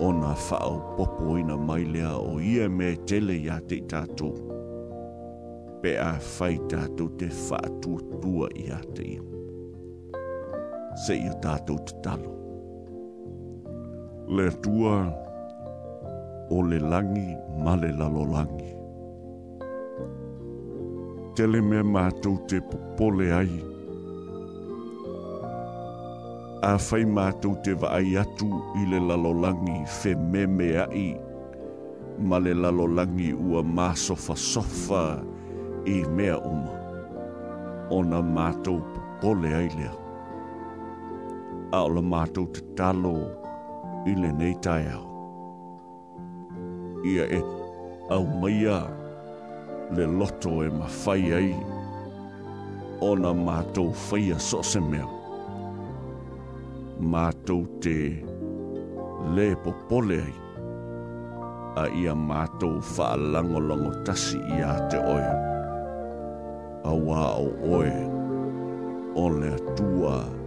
Ona 0.06 0.36
whao 0.46 0.76
popo 0.98 1.34
ina 1.38 1.58
mai 1.58 1.82
lea 1.96 2.14
o 2.16 2.38
ia 2.52 2.70
mea 2.70 2.94
tele 3.10 3.42
ia 3.42 3.58
te 3.68 3.82
tātou. 3.90 4.36
a 5.90 6.14
whai 6.38 6.60
tātou 6.72 7.08
te 7.20 7.26
whaatua 7.48 8.20
tua 8.22 8.48
ia 8.56 8.78
te 8.94 9.04
ia. 9.04 9.04
Te 9.08 9.12
ia 9.16 9.39
se 11.00 11.16
i 11.16 11.30
o 11.32 11.36
tātou 11.44 11.80
te 11.88 11.96
talo. 12.04 12.32
Le 14.36 14.50
tua 14.64 14.96
o 16.54 16.58
le 16.68 16.80
langi 16.84 17.32
ma 17.64 17.76
le 17.80 17.92
Te 21.36 21.48
le 21.48 21.62
me 21.62 21.80
mātou 21.88 22.36
te 22.50 22.60
popole 22.70 23.30
ai. 23.32 23.52
A 26.72 26.76
whai 26.88 27.06
mātou 27.08 27.56
te 27.64 27.74
vaai 27.80 28.18
atu 28.20 28.50
i 28.82 28.84
le 28.92 29.00
lalolangi 29.00 29.80
fe 30.02 30.16
me 30.20 30.44
me 30.58 30.72
ai. 30.84 31.08
Ma 32.20 32.40
le 32.44 32.52
lalolangi 32.54 33.32
ua 33.34 33.64
mā 33.64 33.94
sofa 33.96 34.36
sofa 34.36 35.06
i 35.88 36.02
mea 36.20 36.36
uma. 36.44 36.76
Ona 38.02 38.20
mātou 38.36 38.84
popole 38.92 39.56
ai 39.64 39.72
lea 39.80 39.96
a 41.72 41.84
o 41.86 42.02
mātou 42.02 42.48
te 42.50 42.64
talo 42.78 43.14
i 44.10 44.14
le 44.18 44.32
nei 44.34 44.56
tai 44.66 44.88
au. 44.90 45.04
Ia 47.06 47.28
e 47.38 47.42
au 48.16 48.24
maia 48.42 48.80
le 49.94 50.08
loto 50.10 50.64
e 50.66 50.72
ma 50.74 50.88
fai 51.02 51.30
ai 51.40 51.52
o 53.06 53.12
na 53.22 53.32
mātou 53.38 53.92
fai 54.08 54.32
a 54.34 54.40
so 54.42 54.64
mea. 54.82 55.06
Mātou 57.12 57.68
te 57.86 57.96
le 59.38 59.48
popole 59.62 60.20
ai 60.24 61.86
a 61.86 61.86
ia 62.02 62.18
mātou 62.18 62.80
wha 62.96 63.12
langolango 63.16 63.94
tasi 64.10 64.42
i 64.58 64.64
a 64.66 64.74
te 64.92 65.00
oe. 65.06 65.30
A 66.90 66.94
wā 67.06 67.28
oe 67.46 67.94
o 69.20 69.30
le 69.38 69.54
tua 69.78 70.18
ai 70.26 70.39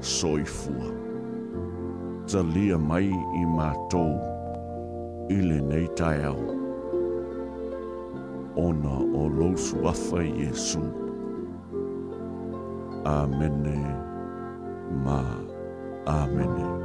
soifua. 0.00 0.88
Ta 2.32 2.42
lia 2.54 2.78
mai 2.78 3.08
i 3.36 3.44
mātou, 3.56 4.10
i 5.32 5.38
le 5.40 5.60
nei 5.70 5.86
tai 5.98 6.22
au. 6.26 6.54
Ona 8.60 8.96
o 9.14 9.26
lousu 9.28 9.86
afa 9.88 10.22
Jesu. 10.22 10.82
Amene, 13.04 13.76
ma, 15.04 15.22
amene. 16.06 16.16
Amen. 16.16 16.75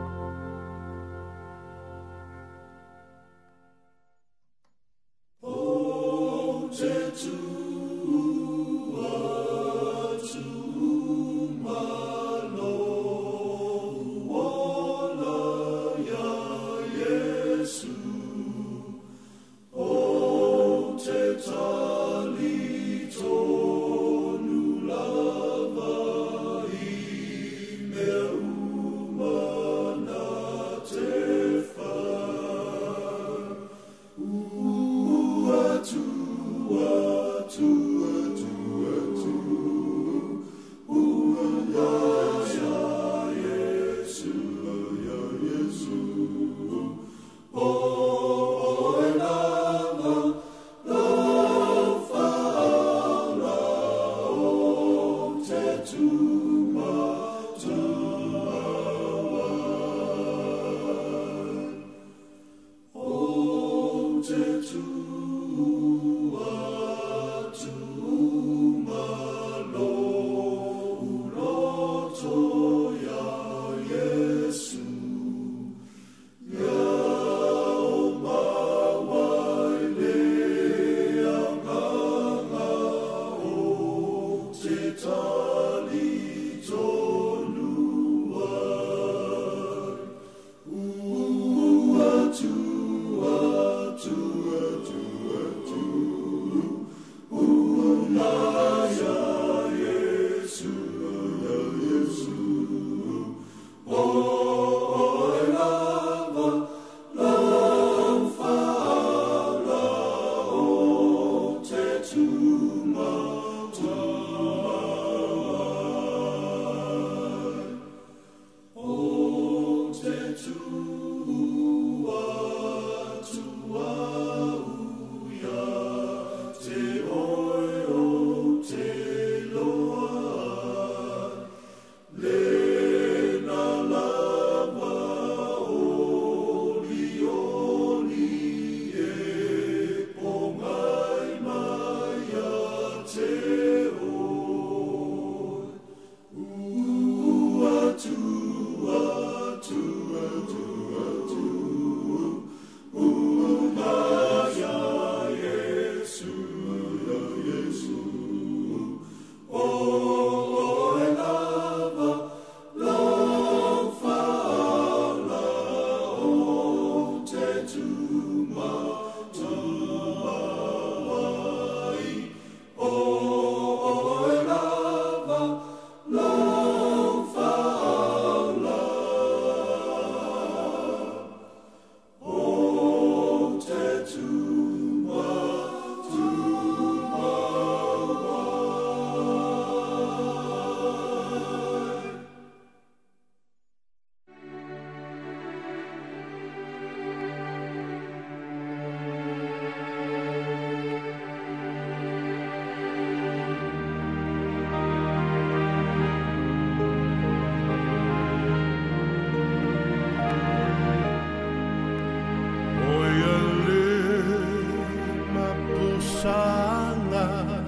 Sana, 216.22 217.64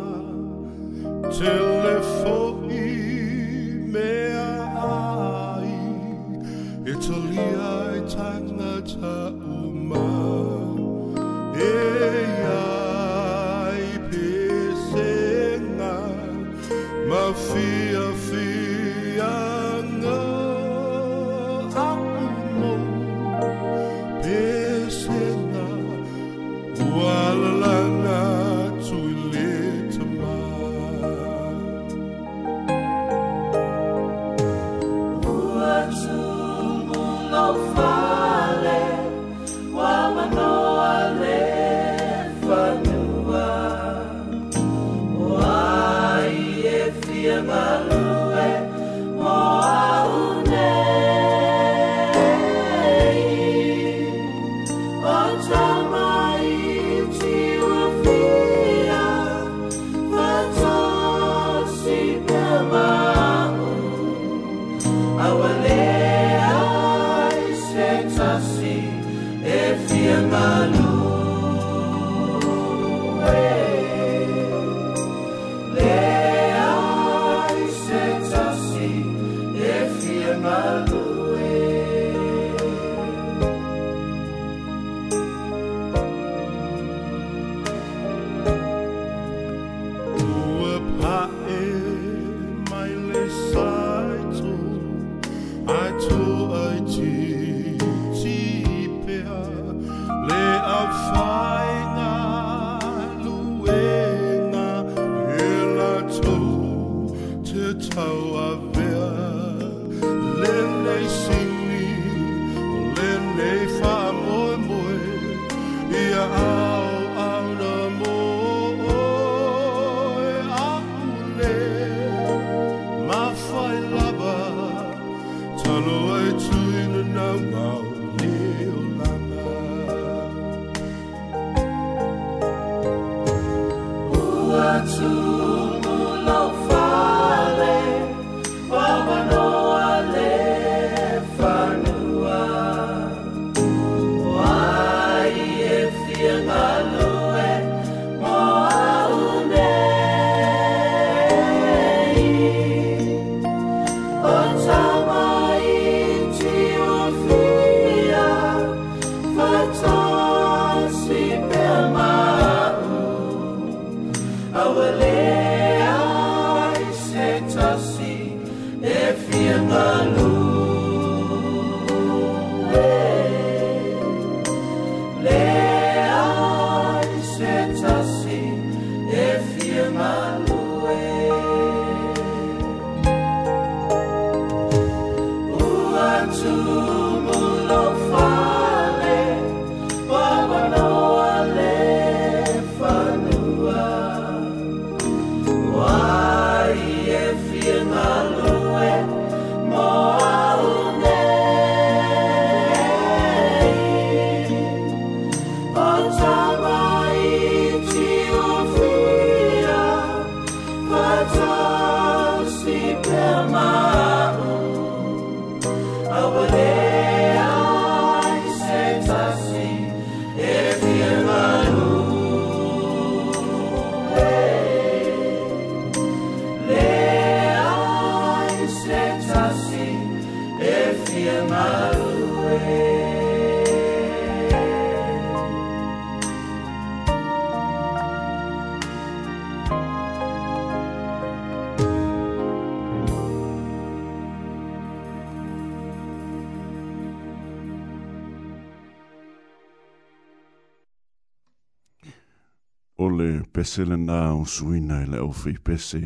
pese 253.58 253.82
le 253.90 253.96
nā 253.98 254.16
o 254.38 254.44
suina 254.46 255.00
i 255.02 255.06
le 255.10 255.18
ofi 255.24 255.56
pese 255.66 255.98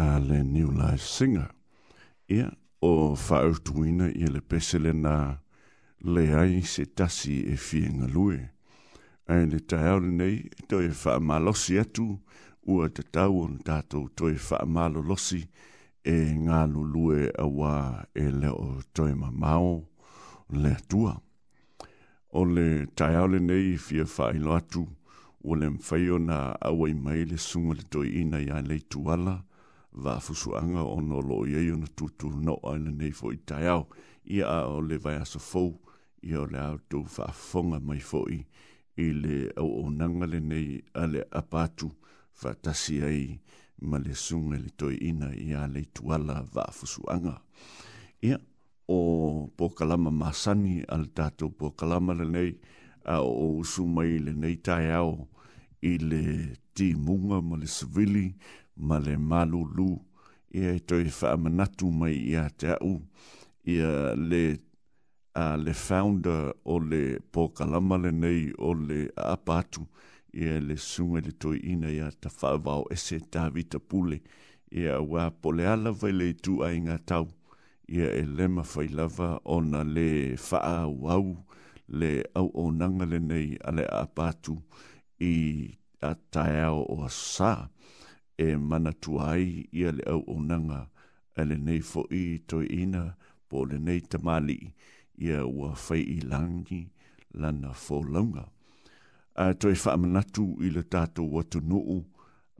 a 0.00 0.04
le 0.24 0.38
New 0.46 0.70
Life 0.78 1.04
Singer. 1.04 1.50
Ia, 2.32 2.46
o 2.80 3.12
whaertuina 3.12 4.06
i 4.08 4.30
le 4.32 4.40
pese 4.40 4.80
le 4.80 4.94
nā 4.96 5.12
le 6.14 6.24
ai 6.40 6.62
se 6.64 6.86
tasi 6.96 7.42
e 7.52 7.58
fienga 7.60 8.08
lue. 8.08 8.38
Ai 9.28 9.44
le 9.50 9.60
tai 9.68 9.84
au 9.92 10.00
nei, 10.00 10.48
to 10.70 10.80
e 10.80 10.88
wha 10.96 11.18
malosi 11.20 11.76
atu, 11.84 12.06
ua 12.72 12.88
te 12.88 13.04
tau 13.12 13.36
on 13.44 13.58
tato 13.66 14.06
to 14.16 14.30
e 14.32 14.40
wha 14.48 14.64
malo 14.64 15.02
e 15.12 16.16
ngā 16.46 16.62
lulue 16.72 17.32
a 17.36 17.44
wā 17.44 17.74
e 18.14 18.30
le 18.30 18.48
o 18.48 18.80
toi 18.94 19.12
ma 19.14 19.28
mao 19.30 19.84
le 20.48 20.72
atua. 20.78 21.18
O 22.32 22.44
le 22.48 22.86
tai 22.94 23.14
au 23.16 23.28
nei, 23.28 23.76
fia 23.76 24.06
wha 24.16 24.32
ilo 24.32 24.56
atu, 24.56 24.88
o 25.46 25.54
le 25.54 25.68
mwhaio 25.70 26.18
na 26.18 26.56
awai 26.60 26.94
mai 26.94 27.24
le 27.24 27.36
sunga 27.38 27.74
le 27.78 27.84
doi 27.90 28.08
ina 28.20 28.40
ia 28.42 28.60
le 28.68 28.76
tuala, 28.90 29.44
wa 29.92 30.18
fusuanga 30.20 30.82
o 30.82 30.96
no 31.00 31.18
lo 31.28 31.44
iei 31.46 31.70
na 31.78 31.86
tutu 31.96 32.26
no 32.44 32.54
aina 32.70 32.90
nei 32.98 33.12
fo 33.18 33.30
i 33.32 33.38
taiao, 33.48 33.86
ia 34.36 34.46
a 34.56 34.64
o 34.74 34.80
le 34.88 34.96
vai 35.04 35.14
asa 35.22 35.38
fau, 35.38 35.70
ia 36.28 36.42
o 36.42 36.46
le 36.52 36.58
au 36.58 36.78
tau 36.90 37.04
wha 37.06 37.78
mai 37.88 38.00
foi 38.10 38.36
i 38.98 39.06
le 39.22 39.36
au 39.56 39.70
o 39.86 39.90
nangale 39.90 40.40
nei 40.50 40.82
a 41.02 41.06
le 41.12 41.22
apatu, 41.40 41.88
wha 42.42 42.50
tasi 42.64 42.96
ai 43.08 43.40
ma 43.88 43.98
le 43.98 44.14
sunga 44.14 44.58
le 44.58 44.70
doi 44.78 44.94
ina 45.10 45.30
ia 45.36 45.66
le 45.66 45.84
tuala 45.94 46.42
wa 46.54 46.64
fusuanga. 46.72 47.40
Ia, 48.22 48.36
o 48.88 49.48
pokalama 49.56 50.10
masani 50.10 50.82
al 50.88 51.06
tatou 51.16 51.50
pokalama 51.58 52.12
le 52.18 52.26
nei, 52.34 52.50
a 53.04 53.22
o 53.22 53.58
usu 53.60 53.86
mai 53.86 54.18
le 54.18 54.32
nei 54.32 54.56
tai 54.58 54.90
au, 54.90 55.28
i 55.82 55.98
le 55.98 56.56
munga 56.96 57.40
ma 57.40 57.56
le 57.56 57.66
sivili 57.66 58.34
ma 58.76 58.98
le 58.98 59.16
malulu 59.18 59.96
e 60.50 60.66
ai 60.68 60.80
toi 60.80 61.04
whaamanatu 61.04 61.90
mai 61.90 62.14
i 62.30 62.36
a 62.36 62.48
te 62.58 62.70
au 62.80 63.00
i 63.64 63.80
a 63.80 64.14
le 64.14 64.56
a 65.34 65.56
le 65.56 65.72
founder 65.74 66.52
o 66.64 66.78
le 66.78 67.18
pokalama 67.32 67.96
le 67.98 68.10
nei 68.12 68.52
o 68.58 68.72
le 68.74 69.08
apatu 69.16 69.86
i 70.32 70.44
a 70.54 70.60
le 70.60 70.76
sunga 70.76 71.20
le 71.24 71.32
to 71.40 71.54
ina 71.54 71.88
i 71.90 72.00
a 72.00 72.10
ta 72.20 72.28
whaavau 72.40 72.84
e 72.92 72.96
se 72.96 73.18
tawita 73.32 73.78
pule 73.88 74.18
i 74.70 74.82
a 74.94 74.98
wā 75.10 75.24
pole 75.42 75.66
ala 75.72 75.90
vai 75.92 76.12
le 76.12 76.32
tu 76.42 76.62
a 76.64 76.70
inga 76.76 76.98
tau 77.08 77.26
i 77.94 78.00
a 78.00 78.08
e 78.12 78.22
lema 78.36 78.62
whai 78.70 78.88
lava 78.88 79.40
o 79.54 79.60
na 79.60 79.80
le 79.94 80.06
whaa 80.46 80.86
wau 81.04 81.26
le 81.98 82.10
au 82.40 82.48
o 82.54 82.64
nanga 82.78 83.04
le 83.12 83.18
nei 83.30 83.48
a 83.64 83.70
le 83.76 83.84
apatu 84.02 84.54
i 84.56 84.95
i 85.18 85.78
a 86.00 86.14
taeao 86.30 86.82
o 86.94 86.96
a 87.06 87.08
sā 87.16 87.52
e 88.44 88.48
manatua 88.70 89.30
ai 89.36 89.48
i 89.80 89.84
le 89.98 90.02
au 90.12 90.22
onanga 90.34 90.80
a 91.40 91.44
le 91.48 91.56
nei 91.68 91.80
fo 91.90 92.04
i 92.12 92.24
toi 92.46 92.66
ina 92.82 93.04
po 93.48 93.64
le 93.70 93.78
nei 93.78 94.00
tamali 94.10 94.58
a 95.36 95.40
ua 95.44 95.74
fai 95.74 96.00
i 96.16 96.20
langi 96.20 96.80
lana 97.40 97.72
fo 97.72 97.96
launga. 98.12 98.44
A 99.44 99.54
toi 99.60 99.72
whaamanatu 99.82 100.44
i 100.66 100.70
le 100.74 100.82
tātou 100.92 101.26
watu 101.34 101.58
nuu 101.68 101.98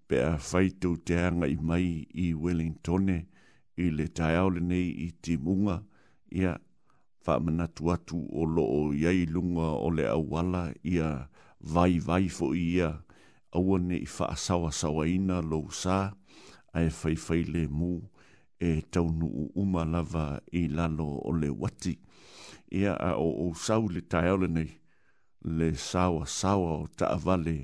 pe 0.09 0.17
a 0.23 0.33
fai 0.49 0.67
tau 0.81 0.97
te 1.07 1.15
anga 1.27 1.47
i 1.49 1.57
mai 1.69 1.87
i 2.25 2.33
Wellingtone 2.43 3.17
i 3.83 3.87
le 3.97 4.07
taeao 4.17 4.49
le 4.57 4.61
nei 4.61 4.89
i 5.05 5.09
Timunga 5.23 5.77
ia 6.41 6.53
whaamanatu 7.25 7.83
atu 7.95 8.19
o 8.39 8.45
loo 8.57 8.93
iai 9.03 9.25
lunga 9.33 9.69
o 9.87 9.91
le 9.97 10.05
awala 10.09 10.65
ia 10.69 10.81
ia 10.97 11.15
vai 11.61 11.99
vai 11.99 12.29
fo 12.29 12.55
ia 12.55 12.99
aua 13.53 13.79
ne 13.79 13.97
i 13.97 14.07
whaasawa 14.07 14.73
sawa 14.73 15.07
ina 15.09 15.41
lo 15.41 15.69
sa 15.71 16.13
ai 16.75 16.89
fai 16.91 17.17
fai 17.17 17.43
le 17.45 17.63
mu 17.69 18.01
e 18.61 18.71
taunu 18.93 19.27
u 19.27 19.45
uma 19.63 19.83
lava 19.93 20.25
i 20.53 20.63
lalo 20.69 21.07
o 21.25 21.31
le 21.41 21.49
wati 21.61 21.93
ia 22.81 22.93
a 22.97 23.11
o 23.27 23.49
o 23.49 23.55
sau 23.65 23.83
le 23.95 24.01
tai 24.11 24.29
ole 24.35 24.49
nei 24.57 24.71
le 25.57 25.69
sawa 25.91 26.23
sawa 26.41 26.71
o 26.83 26.87
ta 26.99 27.07
avale 27.17 27.57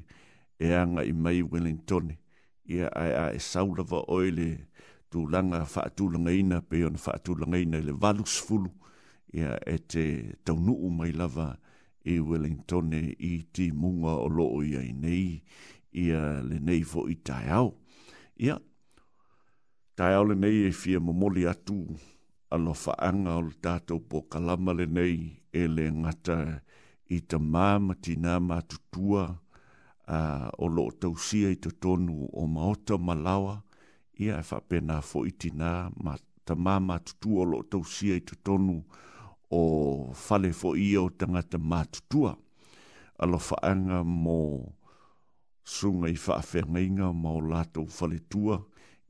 e 0.59 0.69
anga 0.81 1.03
i 1.05 1.13
mai 1.25 1.43
Wellington 1.51 2.07
ia 2.75 2.87
a 3.03 3.29
a 3.29 3.35
e 3.35 3.39
sau 3.51 3.69
lava 3.77 4.01
oile 4.17 4.49
tu 5.11 5.19
langa 5.33 5.61
fatu 5.73 6.05
langa 6.13 6.33
ina 6.41 6.59
pe 6.69 6.77
on 6.89 6.97
fatu 7.05 7.31
langa 7.41 7.59
ina 7.65 7.79
le 7.87 7.93
valus 8.03 8.35
fulu 8.45 8.71
ia 9.39 9.51
e 9.67 9.77
te 9.91 10.05
taunu 10.45 10.73
u 10.73 10.89
mai 10.99 11.13
lava 11.21 11.45
ia 11.55 11.59
i 12.05 12.19
Wellington 12.21 12.91
i 13.19 13.33
ti 13.53 13.71
munga 13.73 14.09
o 14.25 14.29
loo 14.29 14.63
i 14.67 14.75
ai 14.79 14.91
nei 14.93 15.39
i 15.99 16.09
a 16.17 16.41
le 16.43 16.59
nei 16.59 16.83
fo 16.83 17.07
i 17.11 17.15
tai 17.15 17.47
au. 17.59 17.73
Ia, 18.37 18.57
tai 19.97 20.15
au 20.17 20.25
le 20.31 20.35
nei 20.39 20.67
e 20.69 20.73
fia 20.73 20.99
momoli 21.01 21.47
atu 21.53 21.79
alo 22.55 22.73
faanga 22.83 23.33
o 23.39 23.43
le 23.49 23.55
tātou 23.65 24.01
po 24.09 24.17
kalama 24.33 24.73
le 24.79 24.87
nei 24.97 25.17
e 25.53 25.63
le 25.77 25.85
ngata 26.01 26.37
i 27.17 27.21
ta 27.31 27.39
māma 27.53 27.95
ti 28.03 28.13
nā 28.25 28.35
mātutua 28.49 29.23
a 30.17 30.19
o 30.63 30.67
loo 30.77 30.91
tau 31.01 31.15
i 31.53 31.57
to 31.63 31.71
tonu 31.83 32.27
o 32.41 32.47
maota 32.47 32.97
malawa 32.99 33.63
ia 34.23 34.35
e 34.41 34.45
whapena 34.51 34.97
fo 35.09 35.25
i 35.27 35.31
ti 35.41 35.51
nā 35.51 35.73
ta 36.45 36.55
o 37.27 37.45
loo 37.51 37.63
tau 37.71 37.83
i 38.17 38.21
to 38.27 38.35
tonu 38.45 38.77
o 38.79 38.85
o 39.53 40.13
fale 40.15 40.53
fo 40.57 40.73
i 40.77 40.95
o 40.97 41.11
tangata 41.11 41.59
matutua 41.59 42.37
alo 43.19 43.39
faanga 43.39 44.01
mo 44.05 44.73
sunga 45.65 46.09
i 46.09 46.17
faafenga 46.17 46.81
inga 46.81 47.13
ma 47.13 47.31
o 47.37 47.41
lato 47.41 47.85
fale 47.87 48.19
tua 48.33 48.57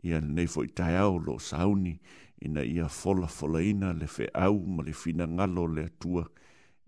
i 0.03 0.13
ane 0.13 0.33
nei 0.35 0.47
fo 0.47 0.65
i 0.65 0.69
taiao 0.69 1.19
lo 1.19 1.39
sauni 1.39 1.95
ina 2.43 2.65
ia 2.65 2.89
fola 2.89 3.27
fola 3.29 3.63
ina 3.63 3.93
le 3.93 4.07
fe 4.07 4.27
au 4.35 4.59
ma 4.67 4.83
le 4.83 4.93
fina 4.93 5.27
ngalo 5.29 5.67
le 5.75 5.85
atua 5.85 6.27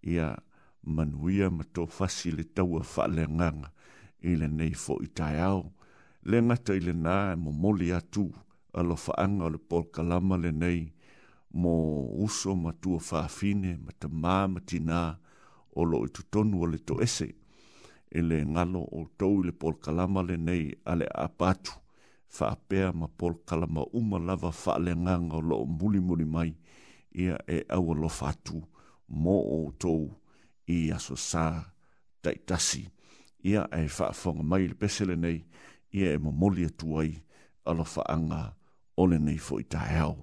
ia 0.03 0.35
manuia 0.83 1.51
ma 1.51 1.63
tō 1.75 1.87
fasi 1.87 2.33
le 2.35 2.45
taua 2.45 2.83
whaale 2.83 3.25
nganga 3.31 3.71
i 4.23 4.35
le 4.37 4.47
nei 4.49 4.75
fo 4.75 4.99
i 5.05 5.07
tai 5.15 5.39
au. 5.41 5.71
Le 6.25 6.39
ngata 6.43 6.73
i 6.75 6.81
le 6.81 6.93
nā 6.93 7.33
e 7.33 7.37
mo 7.37 7.53
moli 7.53 7.91
atu 7.93 8.25
alo 8.73 8.97
whaanga 9.05 9.45
o 9.47 9.53
le 9.55 9.59
pol 9.69 9.85
kalama 9.93 10.37
le 10.41 10.51
nei 10.53 10.94
mo 11.55 12.01
uso 12.19 12.57
ma 12.57 12.73
tua 12.83 12.99
whaafine, 13.11 13.79
ma 13.79 13.93
te 14.01 14.09
mā 14.11 14.39
ma 14.51 14.61
tina, 14.69 15.01
o 15.77 15.85
lo 15.87 16.01
i 16.05 16.11
tutonu 16.15 16.63
o 16.67 16.67
le 16.67 16.79
to 16.87 16.95
ese, 17.05 17.29
e 18.17 18.21
le 18.23 18.43
ngalo 18.47 18.83
o 18.99 19.05
tau 19.19 19.41
le 19.45 19.53
pol 19.61 19.75
kalama 19.85 20.23
le 20.29 20.37
nei 20.37 20.65
ale 20.91 21.07
a 21.07 21.27
patu, 21.39 21.71
whaapea 22.39 22.89
ma 22.99 23.07
pol 23.19 23.35
kalama 23.49 23.83
uma 23.99 24.19
lava 24.27 24.51
whaale 24.63 24.93
nganga 25.03 25.37
o 25.39 25.41
lo 25.49 25.57
o 25.63 25.67
muli 25.79 26.01
muli 26.07 26.27
mai, 26.35 26.51
ia 27.23 27.35
e 27.47 27.59
au 27.77 27.95
lo 27.95 28.09
fatu, 28.09 28.57
mo 29.23 29.35
o 29.39 29.59
tau 29.81 30.01
i 30.75 30.79
aso 30.97 31.15
sā 31.17 31.45
taitasi. 32.23 32.83
Ia 33.51 33.63
e 33.81 33.85
whaafonga 33.95 34.43
mai 34.51 34.65
le 34.69 34.75
pese 34.81 35.03
le 35.09 35.15
nei, 35.25 35.41
ia 35.99 36.09
e 36.17 36.19
mo 36.23 36.31
moli 36.41 36.63
atuai, 36.71 37.11
alo 37.69 37.85
whaanga 37.95 38.43
o 39.01 39.07
le 39.11 39.19
nei 39.27 39.39
fo 39.47 39.55
i 39.63 39.67
tae 39.73 39.91
hao. 40.01 40.17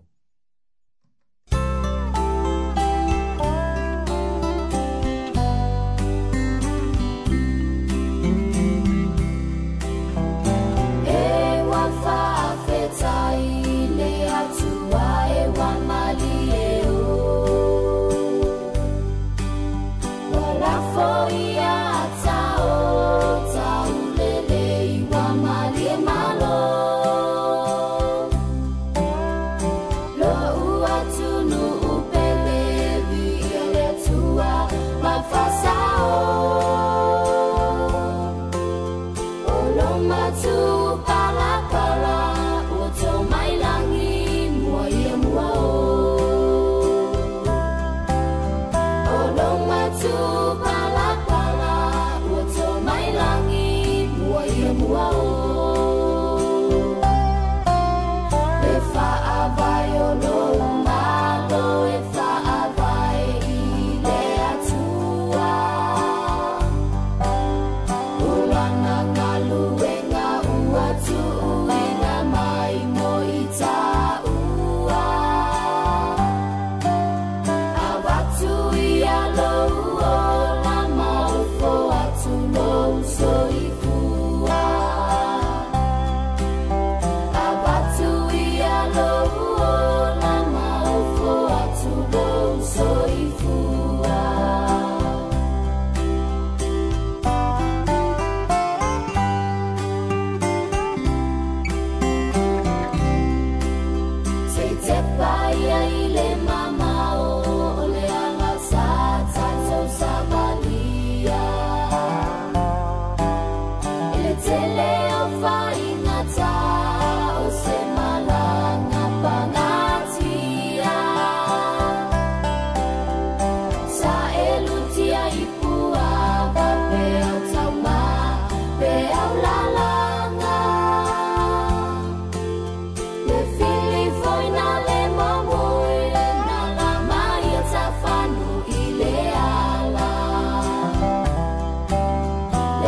for 21.01 21.31
you. 21.31 21.40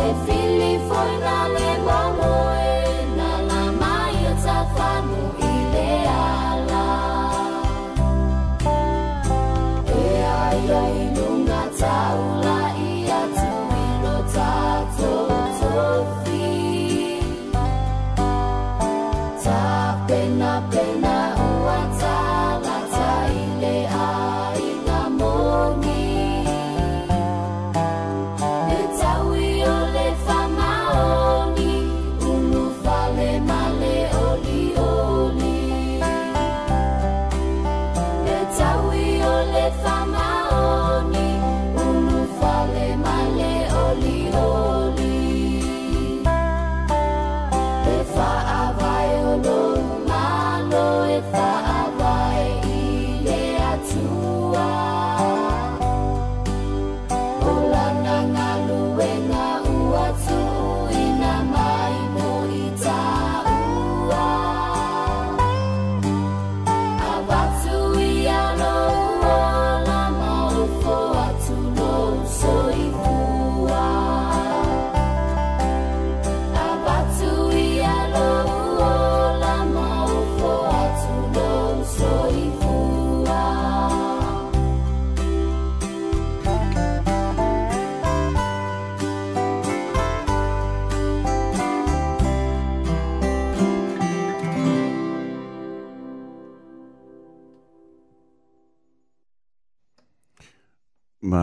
e 0.04 0.14
figli 0.26 0.78
fuori 0.86 1.63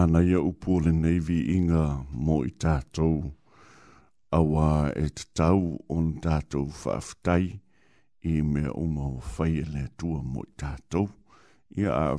nāna 0.02 0.22
ia 0.26 0.40
upua 0.42 0.82
le 0.86 0.92
neivi 0.98 1.36
inga 1.54 1.82
mō 2.26 2.36
i 2.50 2.52
tātou 2.64 3.20
awa 4.34 4.88
e 4.98 5.06
te 5.14 5.28
tau 5.38 5.76
on 5.94 6.08
tātou 6.24 6.72
whaafitai 6.74 7.52
i 8.26 8.32
mea 8.54 8.72
uma 8.82 9.06
o 9.12 9.20
whai 9.36 9.60
e 9.62 9.66
lea 9.68 9.86
tua 10.02 10.24
mō 10.24 10.46
i 10.48 10.54
tātou. 10.64 11.06
Ia 11.78 11.94
a 11.94 12.18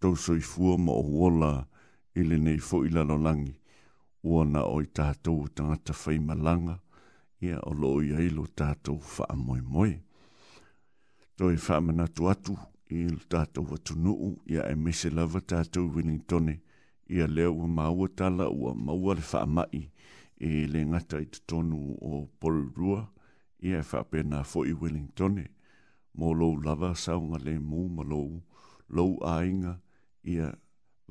tōso 0.00 0.36
i 0.38 0.44
fua 0.52 0.76
mō 0.78 0.94
o 1.00 1.02
wola 1.14 1.50
i 2.20 2.28
le 2.28 2.38
nei 2.38 2.60
fo 2.62 2.84
i 2.86 2.92
lalo 2.94 3.18
langi. 3.18 3.56
Uana 4.22 4.66
o 4.68 4.78
i 4.78 4.86
tātou 4.86 5.46
o 5.48 5.50
tangata 5.50 5.96
whai 6.04 6.20
malanga 6.30 6.78
ia 7.42 7.58
o 7.66 7.74
loo 7.74 8.04
i 8.06 8.12
ailo 8.20 8.46
tātou 8.54 9.00
whaamoimoe. 9.16 9.96
Toi 11.36 11.56
whaamanatu 11.56 12.30
atu 12.30 12.58
Il 12.90 13.10
lo 13.14 13.26
tātou 13.30 13.68
watunuu 13.70 14.32
ia 14.50 14.64
e 14.66 14.72
mese 14.74 15.12
lava 15.14 15.38
tātou 15.46 15.92
winning 15.94 16.24
tonei 16.26 16.56
ia 17.10 17.26
leo 17.26 17.54
ua 17.56 17.68
maua 17.68 18.08
tala 18.08 18.48
ua 18.50 18.74
maua 18.74 19.14
le 19.14 19.46
mai 19.46 19.90
e 20.48 20.66
le 20.72 20.80
ngata 20.90 21.16
i 21.20 21.26
tonu 21.48 21.78
o 22.00 22.28
Porirua 22.40 23.00
ia 23.58 23.78
e 23.78 23.82
whapena 23.90 24.44
Foi 24.44 24.72
Wellingtone 24.80 25.44
mo 26.16 26.32
lou 26.38 26.54
lava 26.64 26.90
saunga 27.04 27.38
le 27.46 27.54
mu 27.68 27.80
ma 27.94 28.02
lou 28.10 28.30
lou 28.94 29.10
ainga 29.36 29.72
ia 30.32 30.46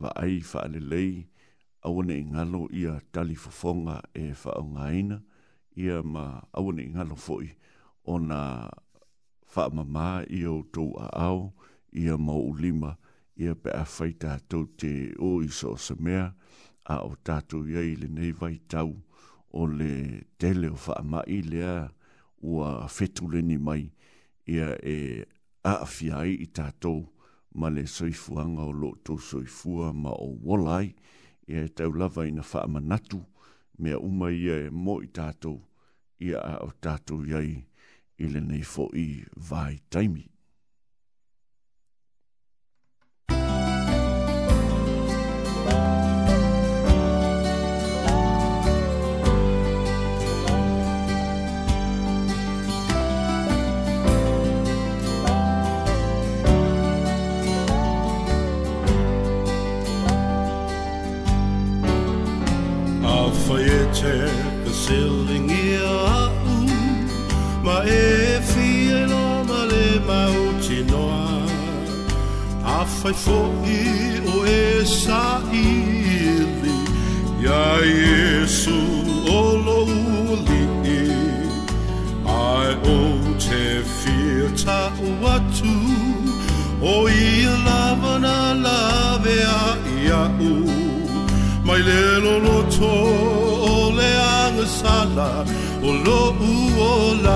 vaai 0.02 0.34
faale 0.50 0.80
lei 0.92 1.12
awane 1.86 2.16
ngalo 2.32 2.62
ia 2.82 2.94
tali 3.14 3.36
fofonga 3.44 3.96
e 4.22 4.34
faunga 4.42 4.86
ina 5.00 5.18
ia 5.84 5.96
ma 6.14 6.24
awane 6.58 6.84
ngalo 6.94 7.16
foi 7.26 7.48
ona 8.14 8.40
faamama 9.52 10.06
ia 10.38 10.50
o 10.52 10.62
tou 10.74 10.90
a 11.04 11.08
ao 11.26 11.40
ia 12.02 12.14
ma 12.26 12.34
ulima 12.50 12.88
ia 12.96 13.09
ia 13.40 13.54
pe 13.56 13.72
a 13.72 13.84
fai 13.88 14.12
tātou 14.20 14.66
te 14.80 14.90
o 15.24 15.38
iso 15.42 15.72
o 15.72 15.78
se 15.80 15.96
mea, 16.06 16.26
a 16.92 16.96
o 17.08 17.14
tātou 17.28 17.64
ia 17.72 17.80
i 17.88 17.94
le 17.96 18.10
nei 18.12 18.34
vai 18.36 18.58
tau 18.68 18.92
o 19.56 19.64
le 19.72 19.90
tele 20.42 20.68
o 20.68 20.76
wha 20.76 20.98
ama 21.00 21.22
i 21.24 21.38
lea 21.46 21.86
ua 22.44 22.74
fetu 22.92 23.30
leni 23.32 23.56
mai 23.58 23.86
ia 24.44 24.68
e 24.84 24.96
a 25.72 25.76
i 26.36 26.50
tātou 26.58 27.06
ma 27.60 27.70
le 27.72 27.86
soifuanga 27.90 28.66
o 28.66 28.74
loto 28.82 29.16
soifua 29.18 29.94
ma 29.94 30.12
o 30.20 30.30
wolai 30.48 30.92
ia 31.48 31.64
e 31.64 31.70
tau 31.80 31.94
lava 31.96 32.28
ina 32.28 32.44
wha 32.52 32.64
ama 32.68 32.80
natu 32.92 33.24
mea 33.80 34.00
uma 34.04 34.32
ia 34.36 34.60
e 34.68 34.70
mo 34.70 35.00
i 35.02 35.08
tātou 35.16 35.62
ia 36.20 36.42
a 36.44 36.58
o 36.68 36.72
tātou 36.82 37.24
ia 37.24 37.40
i 37.48 38.28
le 38.34 38.42
nei 38.44 38.62
fo 38.64 38.90
i 38.96 39.08
vai 39.50 39.80
taimi. 39.90 40.26
cerca 64.00 64.72
sillingia 64.82 65.94
ma 67.66 67.78
e 67.84 68.40
fie 68.52 69.00
no 69.12 69.24
ma 69.50 69.62
le 69.72 69.88
ma 70.08 70.22
utinoa 70.46 71.32
a 72.78 72.86
fai 72.86 73.14
foi 73.24 74.20
o 74.36 74.38
e 74.60 74.64
saili 74.86 76.78
ja 77.44 77.64
Jesu 78.00 78.80
o 79.40 79.42
lo 79.66 79.80
uli 80.34 80.66
ai 82.54 82.72
o 82.96 83.00
te 83.46 83.64
fiata 84.00 84.80
watu 85.24 85.76
o 86.94 86.96
ia 87.10 87.54
lavana 87.68 88.38
lave 88.66 89.38
a 89.62 89.66
ia 90.06 90.22
mai 91.68 91.82
le 91.88 92.02
lo 92.24 92.36
lotoa 92.46 93.49
sala 94.66 95.46
o 95.82 95.88
lo 95.92 96.36
uolanga 96.52 97.30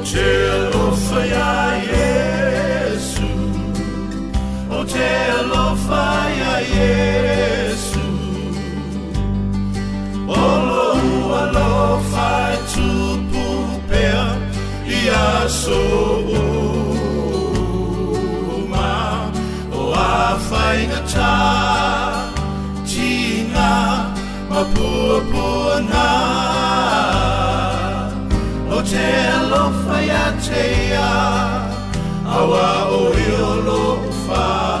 o 0.00 0.06
cielo 0.06 0.96
faia 1.08 1.80
Jesu 1.90 3.28
o 4.70 4.86
cielo 4.88 5.76
faia 5.88 6.64
Jesu 6.74 8.06
o 10.28 10.40
lo 10.68 10.96
uolo 11.02 12.00
fai 12.14 12.56
tu 12.70 12.88
pupea 13.30 14.26
ia 14.86 15.28
so 15.48 16.24
ma 18.70 18.98
o 19.72 19.74
a 19.92 20.04
fainga 20.48 21.00
tai 21.12 22.05
mapupuna 24.56 26.06
O 28.76 28.78
te 28.90 29.08
alofa 29.38 29.96
ia 30.08 30.24
te 30.44 30.62
ia 30.86 31.12
Awa 32.38 32.68
o 33.00 33.02
iolo 33.26 33.80
whaa 34.26 34.75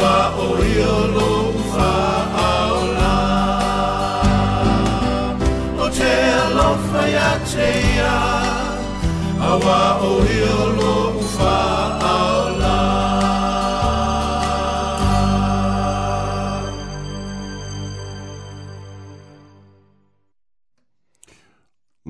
wā 0.00 0.14
o 0.42 0.46
rio 0.58 0.94
lo 1.14 1.28
wha 1.74 1.90
au 2.46 2.78
la 2.98 3.16
O 5.78 5.86
te 5.96 6.12
lofa 6.56 7.02
ia 7.14 7.28
te 7.50 7.68
ia 7.94 8.18
A 9.48 9.56
wā 9.64 9.78
o 10.08 10.12
rio 10.28 10.56
lo 10.78 10.94
wha 11.34 11.54
au 12.10 12.54
la 12.62 12.78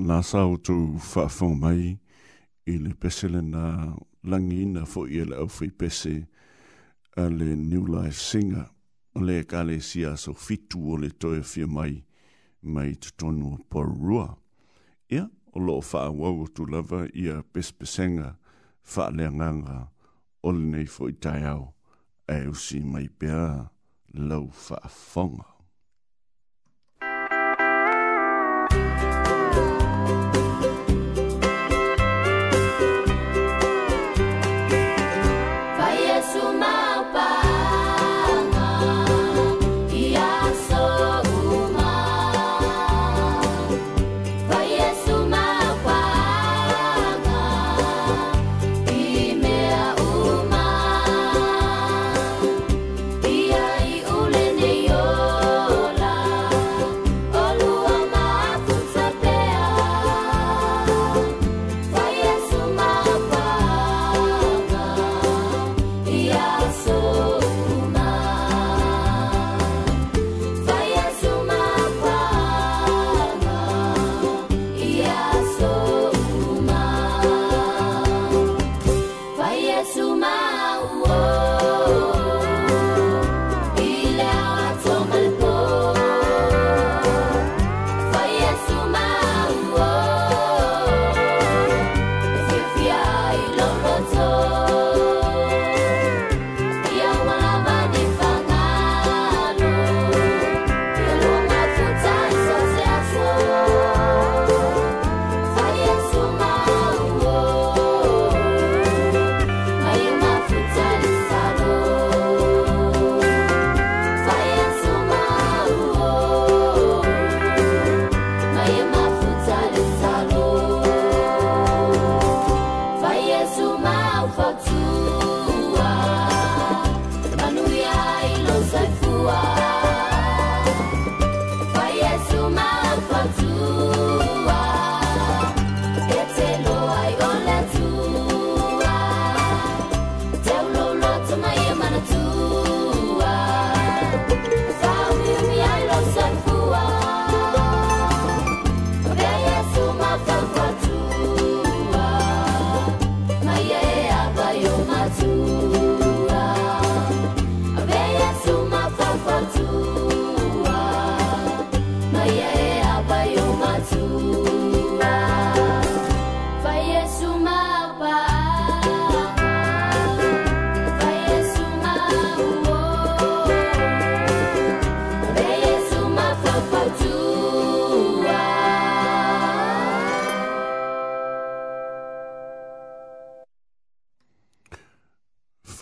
Nā 0.09 0.19
sāu 0.31 0.57
tū 0.67 0.79
whaafo 1.11 1.49
mai 1.61 1.95
i 2.69 2.79
le 2.81 2.93
pesele 3.01 3.41
nā 3.45 3.63
langi 4.23 4.63
ina 4.65 4.83
fo 4.89 5.05
i 5.07 5.21
ele 5.23 5.35
au 5.37 5.47
whi 5.59 5.69
pesele 5.83 6.23
le 7.17 7.55
New 7.55 7.87
Life 7.87 8.19
Singer, 8.19 8.65
o 9.15 9.21
le 9.21 9.43
ka 9.43 9.61
le 9.63 9.79
sia 9.79 10.15
so 10.17 10.33
fitu 10.33 10.79
o 10.91 10.95
le 10.99 11.09
toe 11.09 11.41
fia 11.43 11.65
mai, 11.67 12.03
mai 12.61 12.95
te 12.99 13.09
tonu 13.17 13.53
o 13.53 13.59
porua. 13.69 14.35
Ia, 15.09 15.29
o 15.55 15.59
lo 15.63 15.79
faa 15.81 16.09
wau 16.11 16.43
o 16.43 16.47
tu 16.47 16.65
lava 16.67 17.05
ia 17.15 17.39
pespesenga 17.55 18.35
faa 18.81 19.09
le 19.15 19.29
nganga 19.35 19.77
o 20.43 20.51
le 20.51 20.65
nei 20.75 20.87
fo 20.93 21.07
i 21.09 21.15
tai 21.23 21.43
au, 21.55 21.63
e 22.27 22.37
usi 22.51 22.79
mai 22.91 23.07
pia 23.19 23.69
lau 24.27 24.45
faa 24.67 24.87
fonga. 24.91 25.54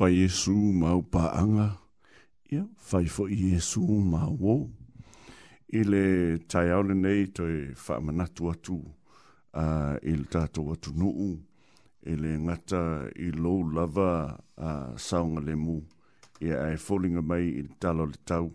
fai 0.04 0.18
Jesu 0.20 0.52
ma 0.52 0.96
upa 0.98 1.30
anga, 1.32 1.70
ia 2.52 2.66
fai 2.76 3.06
fo 3.08 3.24
i 3.32 3.54
Yesu 3.54 3.80
ma 4.04 4.26
wo. 4.28 4.68
Ile 5.72 6.40
tai 6.48 6.72
aule 6.76 6.92
nei 6.94 7.28
toi 7.32 7.72
wha 7.88 8.00
manatu 8.04 8.50
atu, 8.52 8.76
uh, 9.54 9.96
ile 10.04 10.26
tātou 10.34 10.74
atu 10.74 10.92
nuu, 10.92 11.30
ile 12.04 12.32
ngata 12.40 12.82
i 13.16 13.30
lou 13.32 13.62
lava 13.72 14.10
a 14.58 14.72
uh, 14.72 14.98
saunga 15.00 15.40
le 15.48 15.56
mu, 15.56 15.78
ia 16.44 16.66
ai 16.66 16.76
fōlinga 16.76 17.24
mai 17.24 17.54
i 17.62 17.64
talo 17.80 18.04
le 18.12 18.20
tau, 18.28 18.52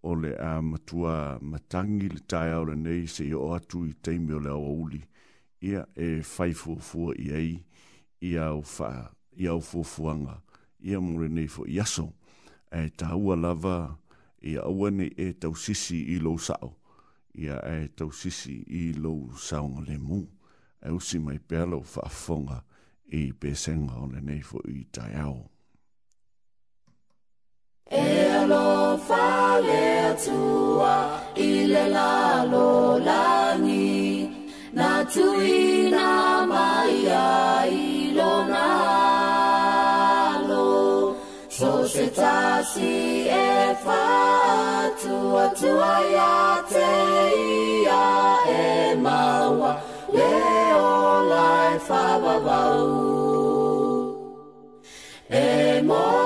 o 0.00 0.12
a 0.16 0.56
matua 0.64 1.36
matangi 1.42 2.08
le 2.08 2.20
tai 2.26 2.54
aule 2.56 2.72
nei 2.74 3.04
se 3.06 3.28
i 3.28 3.34
o 3.36 3.52
atu 3.52 3.84
i 3.84 3.92
teimi 4.02 4.32
o 4.32 4.38
le 4.40 4.50
awa 4.50 4.72
ia 5.60 5.86
e 5.94 6.22
fai 6.22 6.54
fua 6.54 6.80
fua 6.80 7.12
i 7.20 7.26
ai, 7.32 7.64
ia 8.20 8.48
au 9.52 9.60
fua 9.60 10.38
ia 10.86 11.00
mure 11.00 11.28
nei 11.28 11.48
fo 11.50 11.64
iaso, 11.66 12.12
e 12.70 12.86
tāua 12.98 13.34
lava 13.40 13.78
i 14.46 14.54
aua 14.62 14.90
nei 14.94 15.10
e 15.18 15.32
tau 15.40 15.54
sisi 15.58 15.98
i 16.14 16.18
lo 16.22 16.36
sao, 16.38 16.76
ia 17.34 17.58
e 17.66 17.88
tau 17.96 18.10
sisi 18.12 18.60
i 18.70 18.84
lo 18.94 19.16
sao 19.38 19.66
ngale 19.68 19.98
mu, 19.98 20.20
e 20.84 20.90
usi 20.94 21.18
mai 21.18 21.38
pēlo 21.40 21.80
whaafonga 21.82 22.60
i 23.18 23.24
pēsenga 23.40 23.98
o 24.02 24.06
le 24.12 24.22
nei 24.22 24.42
fo 24.46 24.62
i 24.70 24.84
tai 24.94 25.10
au. 25.24 25.40
E 27.86 28.06
alo 28.38 28.96
fale 29.08 30.14
tua 30.24 30.94
i 31.34 31.66
le 31.70 31.86
lalo 31.90 32.98
langi, 33.02 34.30
na 34.74 35.02
tui 35.10 35.90
na 35.90 36.44
mai 36.46 37.06
ai, 37.10 37.95
So 41.58 41.86
se 41.86 42.08
tasi 42.10 43.26
e 43.28 43.74
fa 43.82 44.92
tua 45.00 45.48
tua 45.58 46.00
ia 46.12 46.62
te 46.68 46.92
ia 47.86 48.06
e 48.46 48.94
maua 48.96 49.80
le 50.12 50.50
o 50.76 51.22
lai 51.30 51.78
fa 51.86 52.02
E 55.30 55.80
moa 55.82 56.25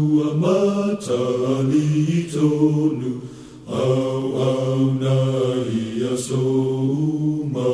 tua 0.00 0.32
mata 0.42 1.22
ni 1.70 2.24
tonu 2.32 3.12
au 3.84 4.20
au 4.50 4.78
na 5.02 5.16
ia 5.80 6.14
so 6.26 6.44
ma 7.54 7.72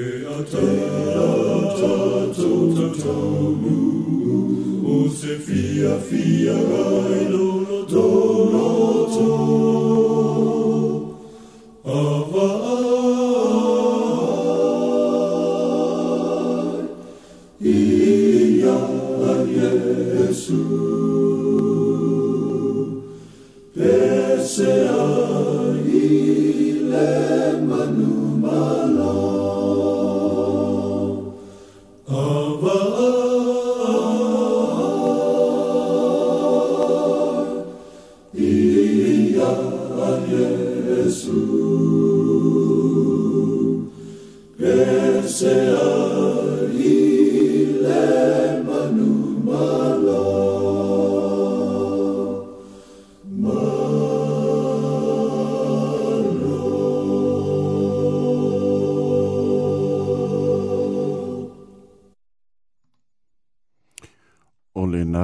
e 0.01 0.03
a 0.35 0.37
te 0.51 0.65
la 1.15 1.31
ta 1.79 1.95
tonu 2.37 3.77
o 4.93 5.01
se 5.17 5.33
fia 5.47 5.93
fia 6.07 6.55
rai 6.69 7.19
lo 7.33 7.52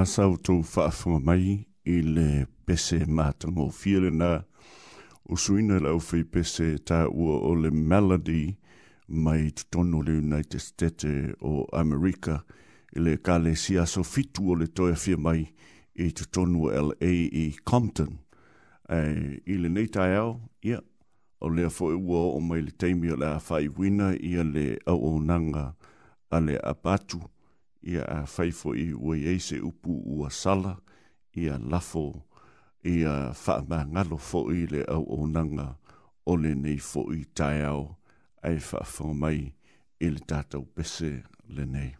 sau 0.10 0.36
tau 0.44 0.64
whaafunga 0.64 1.20
mai 1.26 1.66
i 1.86 1.98
le 2.02 2.46
pese 2.66 2.98
mātango 3.18 3.68
fiere 3.72 4.10
nā 4.10 4.30
o 5.30 5.38
suina 5.38 5.76
lau 5.86 6.00
whi 6.02 6.24
pese 6.34 6.66
tā 6.90 7.04
ua 7.12 7.36
o 7.46 7.52
le 7.54 7.70
melody 7.92 8.40
mai 9.28 9.52
tutono 9.62 10.02
le 10.02 10.16
United 10.18 10.58
States 10.66 11.06
o 11.46 11.68
America 11.78 12.40
i 12.96 13.04
le 13.06 13.16
kāle 13.22 13.54
si 13.54 13.78
aso 13.78 14.02
fitu 14.04 14.50
o 14.54 14.58
le 14.58 14.68
toia 14.74 14.98
fia 14.98 15.18
mai 15.30 15.44
i 16.02 16.10
tutono 16.10 16.72
LA 16.74 17.14
i 17.14 17.46
Compton. 17.64 18.18
Ai, 18.90 19.38
I 19.46 19.60
le 19.62 19.70
nei 19.70 19.90
tai 19.94 20.16
au, 20.18 20.34
ia, 20.66 20.80
yeah. 20.80 20.86
o 21.42 21.50
lea 21.54 21.70
fo 21.70 21.92
ua 21.94 22.24
o 22.34 22.40
mai 22.42 22.66
le 22.66 22.74
teimi 22.82 23.14
o 23.14 23.16
le 23.20 23.30
awhai 23.36 23.70
wina 23.78 24.16
i 24.18 24.40
le 24.44 24.70
au 24.90 25.06
o 25.12 25.20
nanga 25.22 25.68
a 26.32 26.42
le 26.42 26.58
apatu 26.58 27.22
ia 27.84 28.04
a 28.06 28.26
faifo 28.28 28.74
i 28.76 28.94
ua 28.94 29.16
se 29.40 29.60
upu 29.60 30.02
ua 30.06 30.30
sala, 30.32 30.78
ia 31.36 31.58
lafo, 31.58 32.24
ia 32.84 33.34
wha 33.48 33.64
ma 33.68 33.86
ngalo 33.86 34.18
fo 34.18 34.50
i 34.52 34.66
le 34.68 34.84
au 34.88 35.06
o 35.22 35.26
nanga, 35.28 35.78
o 36.26 36.36
le 36.36 36.54
nei 36.56 36.78
fo 36.78 37.08
i 37.14 37.24
tai 37.36 37.62
au, 37.64 37.96
ai 38.44 38.58
wha 38.60 39.14
mai, 39.14 39.54
ili 40.00 40.20
tātou 40.28 40.66
pese 40.76 41.24
le 41.48 41.66
nei. 41.66 41.96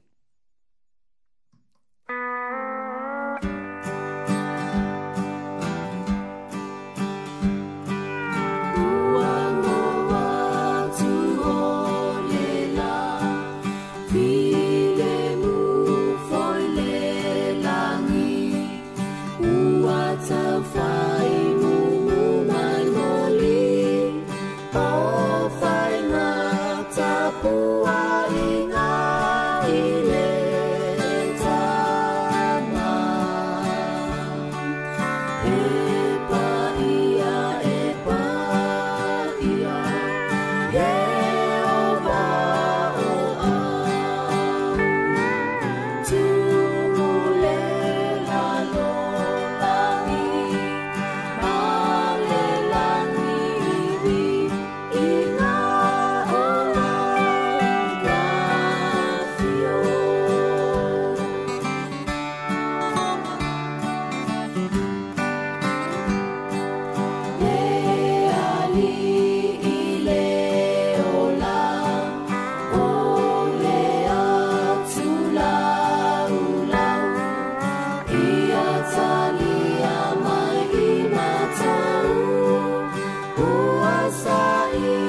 you. 84.82 85.09